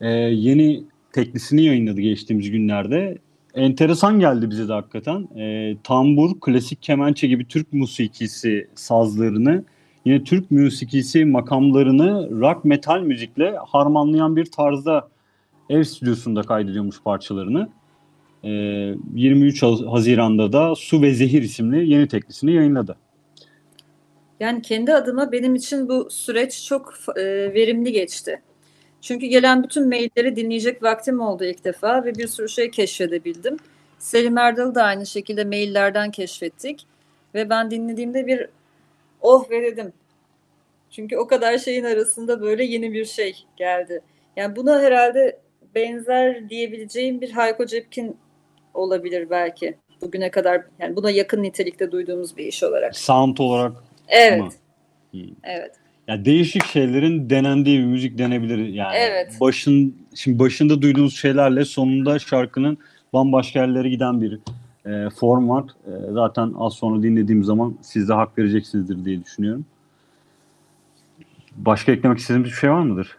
E, 0.00 0.08
yeni 0.10 0.82
teklisini 1.12 1.62
yayınladı 1.62 2.00
geçtiğimiz 2.00 2.50
günlerde. 2.50 3.18
Enteresan 3.54 4.20
geldi 4.20 4.50
bize 4.50 4.68
de 4.68 4.72
hakikaten. 4.72 5.28
E, 5.38 5.76
tambur, 5.84 6.40
klasik 6.40 6.82
kemençe 6.82 7.26
gibi 7.26 7.44
Türk 7.44 7.72
musikisi 7.72 8.68
sazlarını 8.74 9.64
yine 10.04 10.24
Türk 10.24 10.50
musikisi 10.50 11.24
makamlarını 11.24 12.40
rock 12.40 12.64
metal 12.64 13.00
müzikle 13.00 13.56
harmanlayan 13.66 14.36
bir 14.36 14.44
tarzda 14.44 15.08
ev 15.70 15.82
stüdyosunda 15.82 16.42
kaydediyormuş 16.42 17.02
parçalarını. 17.02 17.68
E, 18.44 18.50
23 19.14 19.62
Haz- 19.62 19.86
Haziran'da 19.86 20.52
da 20.52 20.74
Su 20.74 21.02
ve 21.02 21.14
Zehir 21.14 21.42
isimli 21.42 21.90
yeni 21.90 22.08
teklisini 22.08 22.52
yayınladı. 22.52 22.96
Yani 24.40 24.62
kendi 24.62 24.94
adıma 24.94 25.32
benim 25.32 25.54
için 25.54 25.88
bu 25.88 26.10
süreç 26.10 26.64
çok 26.64 26.94
e, 27.16 27.22
verimli 27.54 27.92
geçti. 27.92 28.42
Çünkü 29.00 29.26
gelen 29.26 29.62
bütün 29.62 29.88
mailleri 29.88 30.36
dinleyecek 30.36 30.82
vaktim 30.82 31.20
oldu 31.20 31.44
ilk 31.44 31.64
defa 31.64 32.04
ve 32.04 32.14
bir 32.14 32.26
sürü 32.26 32.48
şey 32.48 32.70
keşfedebildim. 32.70 33.56
Selim 33.98 34.38
Erdal'ı 34.38 34.74
da 34.74 34.82
aynı 34.82 35.06
şekilde 35.06 35.44
maillerden 35.44 36.10
keşfettik. 36.10 36.86
Ve 37.34 37.50
ben 37.50 37.70
dinlediğimde 37.70 38.26
bir 38.26 38.46
oh 39.22 39.50
ve 39.50 39.62
dedim. 39.62 39.92
Çünkü 40.90 41.16
o 41.16 41.26
kadar 41.26 41.58
şeyin 41.58 41.84
arasında 41.84 42.42
böyle 42.42 42.64
yeni 42.64 42.92
bir 42.92 43.04
şey 43.04 43.44
geldi. 43.56 44.00
Yani 44.36 44.56
buna 44.56 44.80
herhalde 44.80 45.38
benzer 45.74 46.48
diyebileceğim 46.50 47.20
bir 47.20 47.30
Hayko 47.30 47.66
Cepkin 47.66 48.16
olabilir 48.74 49.30
belki. 49.30 49.74
Bugüne 50.02 50.30
kadar 50.30 50.62
yani 50.78 50.96
buna 50.96 51.10
yakın 51.10 51.42
nitelikte 51.42 51.90
duyduğumuz 51.92 52.36
bir 52.36 52.46
iş 52.46 52.62
olarak. 52.62 52.96
Sound 52.96 53.38
olarak 53.38 53.72
Evet. 54.08 54.40
Ama- 54.40 54.50
Hmm. 55.10 55.20
Evet. 55.44 55.70
ya 56.08 56.24
değişik 56.24 56.64
şeylerin 56.66 57.30
denendiği 57.30 57.78
bir 57.78 57.84
müzik 57.84 58.18
denebilir 58.18 58.68
yani. 58.68 58.96
Evet. 58.96 59.36
Başın 59.40 59.96
şimdi 60.14 60.38
başında 60.38 60.82
duyduğunuz 60.82 61.16
şeylerle 61.18 61.64
sonunda 61.64 62.18
şarkının 62.18 62.78
bambaşka 63.12 63.58
yerlere 63.60 63.88
giden 63.88 64.20
bir 64.20 64.38
e, 64.86 65.10
form 65.10 65.48
var. 65.48 65.64
E, 65.86 66.12
zaten 66.12 66.54
az 66.58 66.72
sonra 66.72 67.02
dinlediğim 67.02 67.44
zaman 67.44 67.74
siz 67.82 68.08
de 68.08 68.12
hak 68.12 68.38
vereceksinizdir 68.38 69.04
diye 69.04 69.24
düşünüyorum. 69.24 69.64
Başka 71.56 71.92
eklemek 71.92 72.18
istediğiniz 72.18 72.50
bir 72.50 72.54
şey 72.56 72.70
var 72.70 72.80
mıdır? 72.82 73.16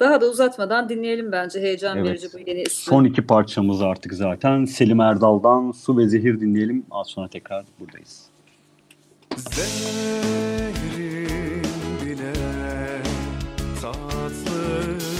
Daha 0.00 0.20
da 0.20 0.26
uzatmadan 0.30 0.88
dinleyelim 0.88 1.32
bence 1.32 1.60
heyecan 1.60 1.96
Evet. 1.96 2.08
verici 2.08 2.26
bu 2.34 2.38
yeni 2.38 2.60
ismi. 2.62 2.70
Son 2.90 3.04
iki 3.04 3.22
parçamız 3.22 3.82
artık 3.82 4.14
zaten. 4.14 4.64
Selim 4.64 5.00
Erdal'dan 5.00 5.70
Su 5.72 5.98
ve 5.98 6.08
Zehir 6.08 6.40
dinleyelim. 6.40 6.86
Az 6.90 7.06
sonra 7.06 7.28
tekrar 7.28 7.64
buradayız. 7.80 8.26
Zehrin 9.36 10.72
bile 12.06 12.32
tatlı 13.82 15.11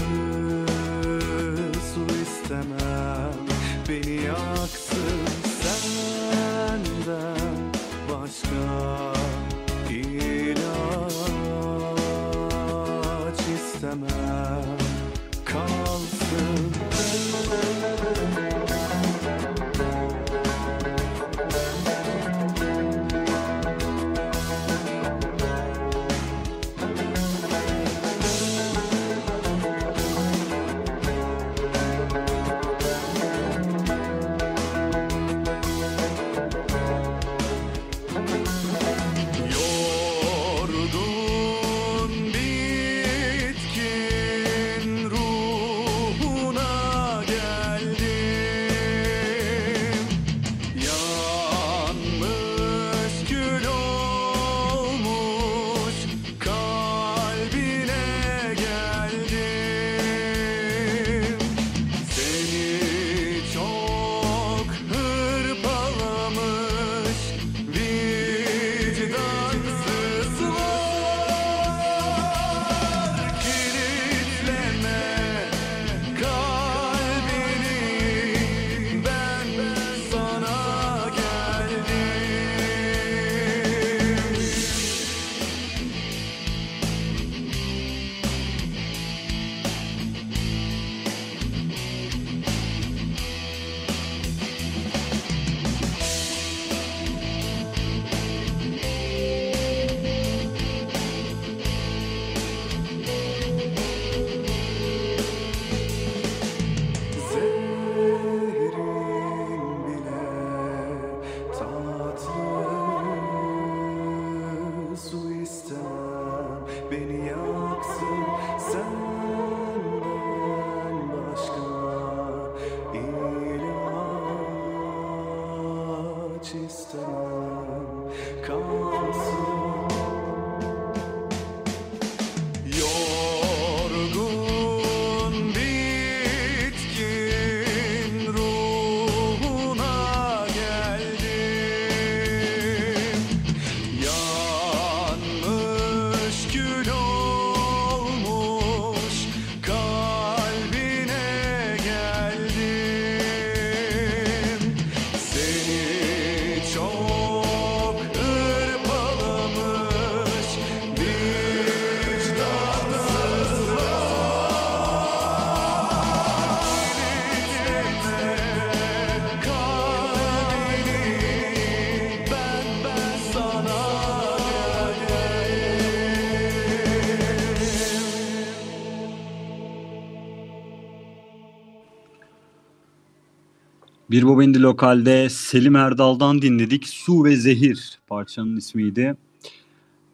Bir 184.12 184.22
Bobendi 184.22 184.62
Lokal'de 184.62 185.28
Selim 185.28 185.76
Erdal'dan 185.76 186.42
dinledik. 186.42 186.88
Su 186.88 187.24
ve 187.24 187.36
Zehir 187.36 187.98
parçanın 188.06 188.56
ismiydi. 188.56 189.16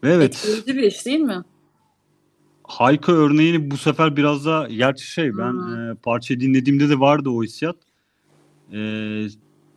Ve 0.05 0.12
evet 0.12 0.34
Etkileyici 0.34 0.76
bir 0.76 0.82
iş 0.82 1.07
değil 1.07 1.20
mi? 1.20 1.44
Hayka 2.64 3.12
örneğini 3.12 3.70
bu 3.70 3.76
sefer 3.76 4.16
biraz 4.16 4.46
da 4.46 4.68
gerçi 4.70 5.07
şey 5.07 5.38
ben 5.38 5.53
Hı. 5.53 5.92
e, 5.92 5.94
parçayı 5.94 6.40
dinlediğimde 6.40 6.88
de 6.88 7.01
vardı 7.01 7.30
o 7.30 7.42
hissiyat. 7.42 7.76
E, 8.72 8.78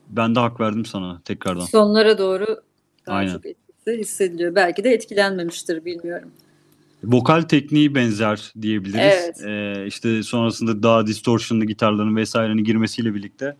ben 0.09 0.35
de 0.35 0.39
hak 0.39 0.59
verdim 0.59 0.85
sana 0.85 1.21
tekrardan. 1.25 1.65
Sonlara 1.65 2.17
doğru 2.17 2.45
daha 3.07 3.15
Aynen. 3.15 3.33
çok 3.33 3.45
etkisi 3.45 3.99
hissediliyor. 3.99 4.55
Belki 4.55 4.83
de 4.83 4.89
etkilenmemiştir 4.89 5.85
bilmiyorum. 5.85 6.31
Vokal 7.03 7.41
tekniği 7.41 7.95
benzer 7.95 8.53
diyebiliriz. 8.61 9.01
Evet. 9.01 9.45
E, 9.45 9.85
işte 9.87 10.23
sonrasında 10.23 10.83
daha 10.83 11.07
distortionlı 11.07 11.65
gitarların 11.65 12.15
vesairenin 12.15 12.63
girmesiyle 12.63 13.15
birlikte 13.15 13.55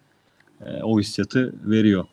e, 0.66 0.84
o 0.84 1.00
hissiyatı 1.00 1.54
veriyor. 1.66 2.06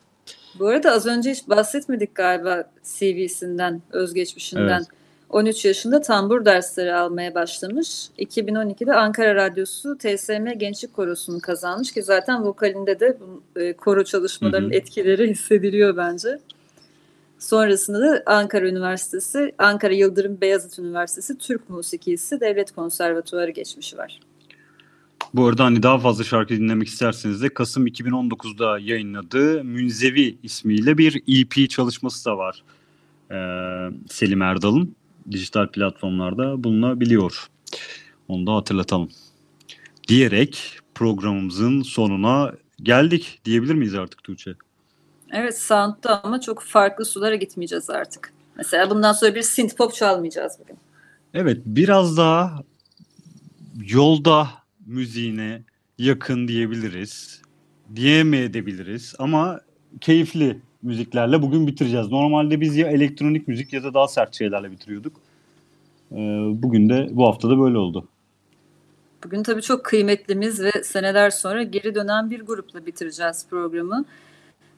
Bu 0.58 0.66
arada 0.66 0.92
az 0.92 1.06
önce 1.06 1.30
hiç 1.30 1.48
bahsetmedik 1.48 2.14
galiba 2.14 2.64
CV'sinden, 2.84 3.82
özgeçmişinden. 3.92 4.78
Evet. 4.78 4.88
13 5.30 5.64
yaşında 5.64 6.00
tambur 6.00 6.44
dersleri 6.44 6.94
almaya 6.94 7.34
başlamış. 7.34 8.08
2012'de 8.18 8.94
Ankara 8.94 9.34
Radyosu 9.34 9.98
TSM 9.98 10.58
Gençlik 10.58 10.94
Korosu'nu 10.94 11.40
kazanmış 11.40 11.92
ki 11.92 12.02
zaten 12.02 12.44
vokalinde 12.44 13.00
de 13.00 13.16
e, 13.56 13.72
koro 13.72 14.04
çalışmalarının 14.04 14.68
Hı 14.68 14.72
hı. 14.72 14.76
etkileri 14.76 15.30
hissediliyor 15.30 15.96
bence. 15.96 16.38
Sonrasında 17.38 18.00
da 18.00 18.22
Ankara 18.26 18.68
Üniversitesi, 18.68 19.52
Ankara 19.58 19.94
Yıldırım 19.94 20.40
Beyazıt 20.40 20.78
Üniversitesi 20.78 21.38
Türk 21.38 21.70
Musikisi 21.70 22.40
Devlet 22.40 22.70
Konservatuvarı 22.70 23.50
geçmişi 23.50 23.98
var. 23.98 24.20
Bu 25.34 25.46
arada 25.46 25.64
hani 25.64 25.82
daha 25.82 25.98
fazla 25.98 26.24
şarkı 26.24 26.56
dinlemek 26.56 26.88
isterseniz 26.88 27.42
de 27.42 27.48
Kasım 27.48 27.86
2019'da 27.86 28.78
yayınladığı 28.78 29.64
Münzevi 29.64 30.38
ismiyle 30.42 30.98
bir 30.98 31.22
EP 31.26 31.70
çalışması 31.70 32.24
da 32.24 32.38
var. 32.38 32.62
Ee, 33.30 33.34
Selim 34.08 34.42
Erdal'ın 34.42 34.96
dijital 35.30 35.68
platformlarda 35.68 36.64
bulunabiliyor. 36.64 37.46
Onu 38.28 38.46
da 38.46 38.54
hatırlatalım. 38.54 39.10
Diyerek 40.08 40.78
programımızın 40.94 41.82
sonuna 41.82 42.52
geldik 42.82 43.40
diyebilir 43.44 43.74
miyiz 43.74 43.94
artık 43.94 44.22
Tuğçe? 44.24 44.54
Evet 45.32 45.58
sound'da 45.58 46.24
ama 46.24 46.40
çok 46.40 46.62
farklı 46.62 47.04
sulara 47.04 47.34
gitmeyeceğiz 47.34 47.90
artık. 47.90 48.32
Mesela 48.56 48.90
bundan 48.90 49.12
sonra 49.12 49.34
bir 49.34 49.42
synth 49.42 49.76
pop 49.76 49.94
çalmayacağız 49.94 50.52
bugün. 50.60 50.76
Evet 51.34 51.58
biraz 51.66 52.16
daha 52.16 52.62
yolda 53.86 54.48
müziğine 54.88 55.62
yakın 55.98 56.48
diyebiliriz. 56.48 57.42
Diyemeyebiliriz 57.96 59.14
ama 59.18 59.60
keyifli 60.00 60.58
müziklerle 60.82 61.42
bugün 61.42 61.66
bitireceğiz. 61.66 62.10
Normalde 62.10 62.60
biz 62.60 62.76
ya 62.76 62.88
elektronik 62.88 63.48
müzik 63.48 63.72
ya 63.72 63.82
da 63.82 63.94
daha 63.94 64.08
sert 64.08 64.34
şeylerle 64.34 64.70
bitiriyorduk. 64.70 65.20
Ee, 66.12 66.16
bugün 66.62 66.88
de 66.88 67.08
bu 67.10 67.26
hafta 67.26 67.50
da 67.50 67.58
böyle 67.60 67.78
oldu. 67.78 68.08
Bugün 69.24 69.42
tabii 69.42 69.62
çok 69.62 69.84
kıymetlimiz 69.84 70.62
ve 70.62 70.72
seneler 70.84 71.30
sonra 71.30 71.62
geri 71.62 71.94
dönen 71.94 72.30
bir 72.30 72.40
grupla 72.40 72.86
bitireceğiz 72.86 73.46
programı. 73.50 74.04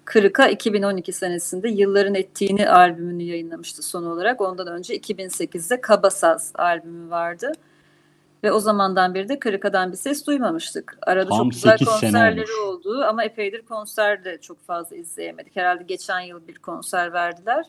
Kırıka 0.04 0.48
2012 0.48 1.12
senesinde 1.12 1.68
Yılların 1.68 2.14
Ettiğini 2.14 2.68
albümünü 2.68 3.22
yayınlamıştı 3.22 3.82
son 3.82 4.04
olarak. 4.04 4.40
Ondan 4.40 4.66
önce 4.66 4.96
2008'de 4.96 5.80
Kabasaz 5.80 6.52
albümü 6.54 7.10
vardı. 7.10 7.52
Ve 8.44 8.52
o 8.52 8.60
zamandan 8.60 9.14
beri 9.14 9.28
de 9.28 9.38
Kırıka'dan 9.38 9.92
bir 9.92 9.96
ses 9.96 10.26
duymamıştık. 10.26 10.98
Arada 11.02 11.28
Tam 11.28 11.38
çok 11.38 11.50
güzel 11.50 11.78
8 11.78 11.88
sene 11.88 12.10
konserleri 12.10 12.52
oldu 12.68 13.04
ama 13.08 13.24
epeydir 13.24 13.62
konser 13.62 14.24
de 14.24 14.38
çok 14.40 14.60
fazla 14.60 14.96
izleyemedik. 14.96 15.56
Herhalde 15.56 15.82
geçen 15.82 16.20
yıl 16.20 16.46
bir 16.48 16.54
konser 16.54 17.12
verdiler. 17.12 17.64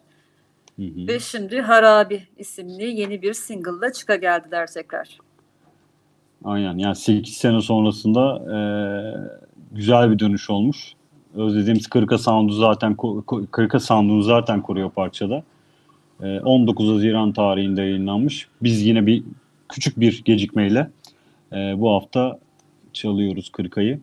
Hı 0.76 0.84
hı. 0.84 1.08
Ve 1.08 1.20
şimdi 1.20 1.62
Harabi 1.62 2.24
isimli 2.38 2.84
yeni 2.84 3.22
bir 3.22 3.34
single'la 3.34 3.92
çıka 3.92 4.16
geldiler 4.16 4.68
tekrar. 4.68 5.18
Aynen 6.44 6.78
yani 6.78 6.96
8 6.96 7.38
sene 7.38 7.62
sonrasında 7.62 8.36
e, 8.56 8.58
güzel 9.72 10.12
bir 10.12 10.20
dönüş 10.20 10.50
olmuş. 10.50 10.94
Özlediğimiz 11.36 11.88
Kırka 11.88 12.18
Sound'u 12.18 12.54
zaten 12.54 12.98
Kırka 13.52 13.80
Sound'unu 13.80 14.22
zaten 14.22 14.62
koruyor 14.62 14.92
parçada. 14.92 15.44
E, 16.24 16.40
19 16.40 16.90
Haziran 16.90 17.32
tarihinde 17.32 17.82
yayınlanmış. 17.82 18.48
Biz 18.64 18.86
yine 18.86 19.06
bir 19.06 19.24
küçük 19.72 20.00
bir 20.00 20.24
gecikmeyle 20.26 20.90
e, 21.54 21.56
bu 21.56 21.90
hafta 21.90 22.40
çalıyoruz 22.94 23.50
Kırka'yı. 23.50 24.00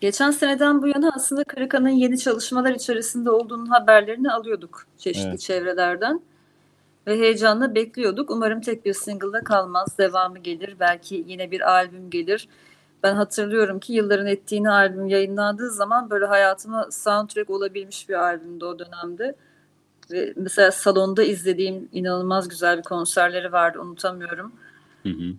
Geçen 0.00 0.30
seneden 0.30 0.82
bu 0.82 0.88
yana 0.88 1.10
aslında 1.16 1.44
Kırıka'nın 1.44 1.88
yeni 1.88 2.18
çalışmalar 2.18 2.72
içerisinde 2.72 3.30
olduğunun 3.30 3.66
haberlerini 3.66 4.32
alıyorduk 4.32 4.86
çeşitli 4.98 5.28
Evet. 5.28 5.40
çevrelerden. 5.40 6.20
Ve 7.06 7.18
heyecanla 7.18 7.74
bekliyorduk. 7.74 8.30
Umarım 8.30 8.60
tek 8.60 8.84
bir 8.84 8.92
single'da 8.92 9.44
kalmaz. 9.44 9.98
Devamı 9.98 10.38
gelir. 10.38 10.76
Belki 10.80 11.24
yine 11.26 11.50
bir 11.50 11.70
albüm 11.70 12.10
gelir. 12.10 12.48
Ben 13.02 13.14
hatırlıyorum 13.14 13.80
ki 13.80 13.92
yılların 13.92 14.26
ettiğini 14.26 14.70
albüm 14.70 15.06
yayınlandığı 15.06 15.70
zaman 15.70 16.10
böyle 16.10 16.26
hayatıma 16.26 16.88
soundtrack 16.90 17.50
olabilmiş 17.50 18.08
bir 18.08 18.14
albümdü 18.14 18.64
o 18.64 18.78
dönemde. 18.78 19.34
Ve 20.10 20.32
mesela 20.36 20.72
salonda 20.72 21.22
izlediğim 21.22 21.88
inanılmaz 21.92 22.48
güzel 22.48 22.78
bir 22.78 22.82
konserleri 22.82 23.52
vardı. 23.52 23.80
Unutamıyorum. 23.80 24.52
Hı 25.02 25.08
hı. 25.08 25.34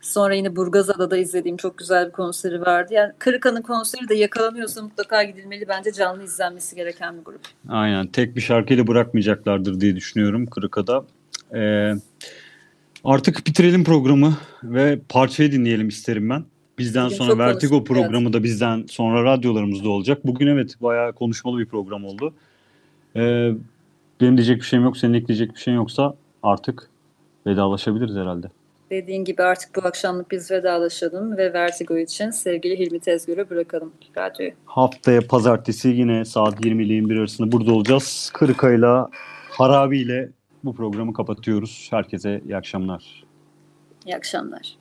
Sonra 0.00 0.34
yine 0.34 0.56
Burgazada'da 0.56 1.16
izlediğim 1.16 1.56
çok 1.56 1.78
güzel 1.78 2.06
bir 2.06 2.12
konseri 2.12 2.60
vardı. 2.60 2.94
Yani 2.94 3.12
Kırıka'nın 3.18 3.62
konseri 3.62 4.08
de 4.08 4.14
yakalanıyorsa 4.14 4.82
mutlaka 4.82 5.22
gidilmeli. 5.22 5.68
Bence 5.68 5.92
canlı 5.92 6.24
izlenmesi 6.24 6.76
gereken 6.76 7.18
bir 7.18 7.24
grup. 7.24 7.40
Aynen 7.68 8.06
tek 8.06 8.36
bir 8.36 8.40
şarkıyla 8.40 8.86
bırakmayacaklardır 8.86 9.80
diye 9.80 9.96
düşünüyorum 9.96 10.46
Kırka'da. 10.46 11.04
E, 11.54 11.92
artık 13.04 13.46
bitirelim 13.46 13.84
programı 13.84 14.34
ve 14.62 15.00
parçayı 15.08 15.52
dinleyelim 15.52 15.88
isterim 15.88 16.30
ben. 16.30 16.44
Bizden 16.78 17.06
Bugün 17.06 17.16
sonra 17.16 17.38
Vertigo 17.38 17.70
konuştuk, 17.70 17.96
evet. 17.96 18.06
programı 18.06 18.32
da 18.32 18.42
bizden 18.42 18.86
sonra 18.86 19.24
radyolarımızda 19.24 19.88
olacak. 19.88 20.26
Bugün 20.26 20.46
evet 20.46 20.74
bayağı 20.80 21.12
konuşmalı 21.12 21.58
bir 21.58 21.66
program 21.66 22.04
oldu. 22.04 22.34
Ee, 23.16 23.52
benim 24.20 24.36
diyecek 24.36 24.56
bir 24.56 24.66
şeyim 24.66 24.84
yok, 24.84 24.96
senin 24.96 25.14
ekleyecek 25.14 25.54
bir 25.54 25.60
şeyin 25.60 25.76
yoksa 25.76 26.14
artık 26.42 26.90
vedalaşabiliriz 27.46 28.16
herhalde. 28.16 28.46
Dediğin 28.90 29.24
gibi 29.24 29.42
artık 29.42 29.76
bu 29.76 29.86
akşamlık 29.86 30.30
biz 30.30 30.50
vedalaşalım 30.50 31.36
ve 31.36 31.52
Vertigo 31.52 31.98
için 31.98 32.30
sevgili 32.30 32.78
Hilmi 32.78 33.00
Tezgör'e 33.00 33.50
bırakalım 33.50 33.92
radyoyu. 34.18 34.52
Haftaya 34.64 35.20
pazartesi 35.20 35.88
yine 35.88 36.24
saat 36.24 36.64
20 36.64 36.84
ile 36.84 36.92
21 36.92 37.16
arasında 37.16 37.52
burada 37.52 37.72
olacağız. 37.72 38.30
Kırkayla, 38.34 39.08
Harabi 39.50 39.98
ile 39.98 40.30
bu 40.64 40.74
programı 40.74 41.12
kapatıyoruz. 41.12 41.88
Herkese 41.90 42.40
iyi 42.44 42.56
akşamlar. 42.56 43.24
İyi 44.06 44.16
akşamlar. 44.16 44.76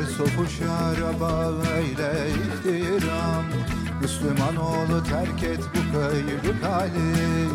Gel 0.00 0.08
sofu 0.08 0.46
şaraba 0.58 1.52
eyle 1.76 2.12
ihtiram. 2.30 3.44
Müslüman 4.02 4.56
oğlu 4.56 5.04
terk 5.04 5.42
et 5.42 5.60
bu 5.74 5.98
kayırık 5.98 6.64
hali. 6.64 7.48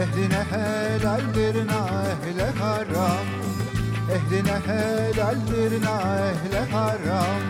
Ehline 0.00 0.44
helaldir 0.50 1.66
na 1.66 2.04
ehle 2.12 2.50
haram. 2.50 3.26
Ehline 4.12 4.58
helaldir 4.66 5.84
na 5.84 6.18
ehle 6.30 6.70
haram. 6.72 7.42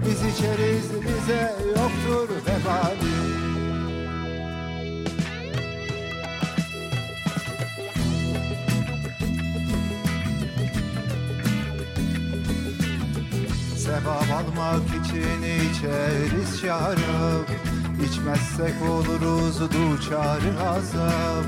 Biz 0.00 0.22
içeriz 0.22 0.84
bize 1.02 1.56
yoktur 1.68 2.28
vebali 2.46 3.27
Sevap 13.88 14.30
almak 14.30 14.82
için 14.88 15.42
içeriz 15.42 16.60
şarap. 16.60 17.48
İçmezsek 18.06 18.74
oluruz 18.90 19.60
duçar 19.60 20.40
azap. 20.68 21.44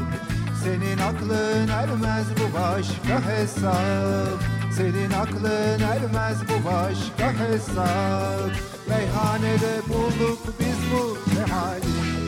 Senin 0.65 0.99
aklın 0.99 1.69
ermez 1.69 2.27
bu 2.37 2.59
başka 2.59 3.31
hesap. 3.31 4.43
Senin 4.77 5.11
aklın 5.11 5.81
ermez 5.81 6.39
bu 6.49 6.65
başka 6.69 7.33
hesap. 7.45 8.51
Meyhanede 8.89 9.81
bulduk 9.89 10.39
biz 10.61 10.79
bu 10.93 11.19
cemali 11.35 12.20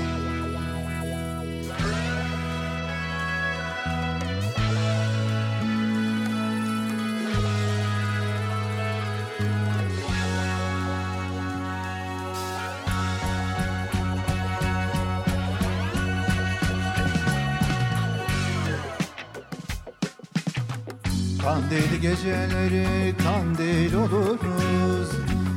Kandil 21.73 22.01
geceleri 22.01 23.15
kandil 23.25 23.95
oluruz. 23.95 25.09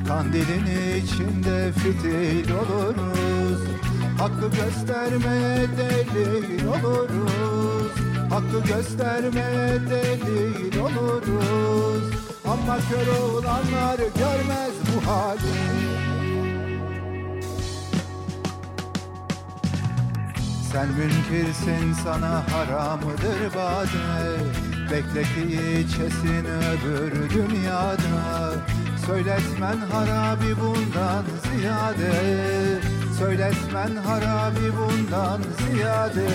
Kandilin 0.07 0.65
içinde 1.03 1.71
fitil 1.71 2.51
oluruz. 2.51 3.61
Hakkı 4.19 4.49
göstermeye 4.49 5.67
delil 5.77 6.65
oluruz. 6.65 7.91
Hakkı 8.29 8.67
göstermeye 8.67 9.79
delil 9.89 10.79
oluruz. 10.79 12.03
Ama 12.45 12.77
kör 12.89 13.19
olanlar 13.21 13.97
görmez 13.97 14.73
bu 14.87 15.11
hali. 15.11 15.85
Sen 20.71 20.87
münkirsin 20.87 21.93
sana 22.03 22.43
haramıdır 22.53 23.55
bade 23.55 24.64
Bekle 24.91 25.23
ki 25.23 25.79
içesin 25.79 26.45
öbür 26.45 27.29
dünyada. 27.29 28.53
Söyletmen 29.05 29.77
harabi 29.77 30.55
bundan 30.61 31.25
ziyade. 31.43 32.11
Söyletmen 33.19 33.95
harabi 33.95 34.77
bundan 34.77 35.41
ziyade. 35.57 36.27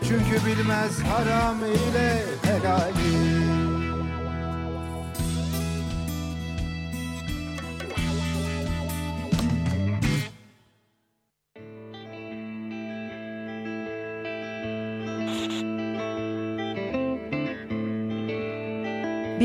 Çünkü 0.00 0.46
bilmez 0.46 1.02
haram 1.02 1.56
ile 1.58 2.22
helali 2.42 3.35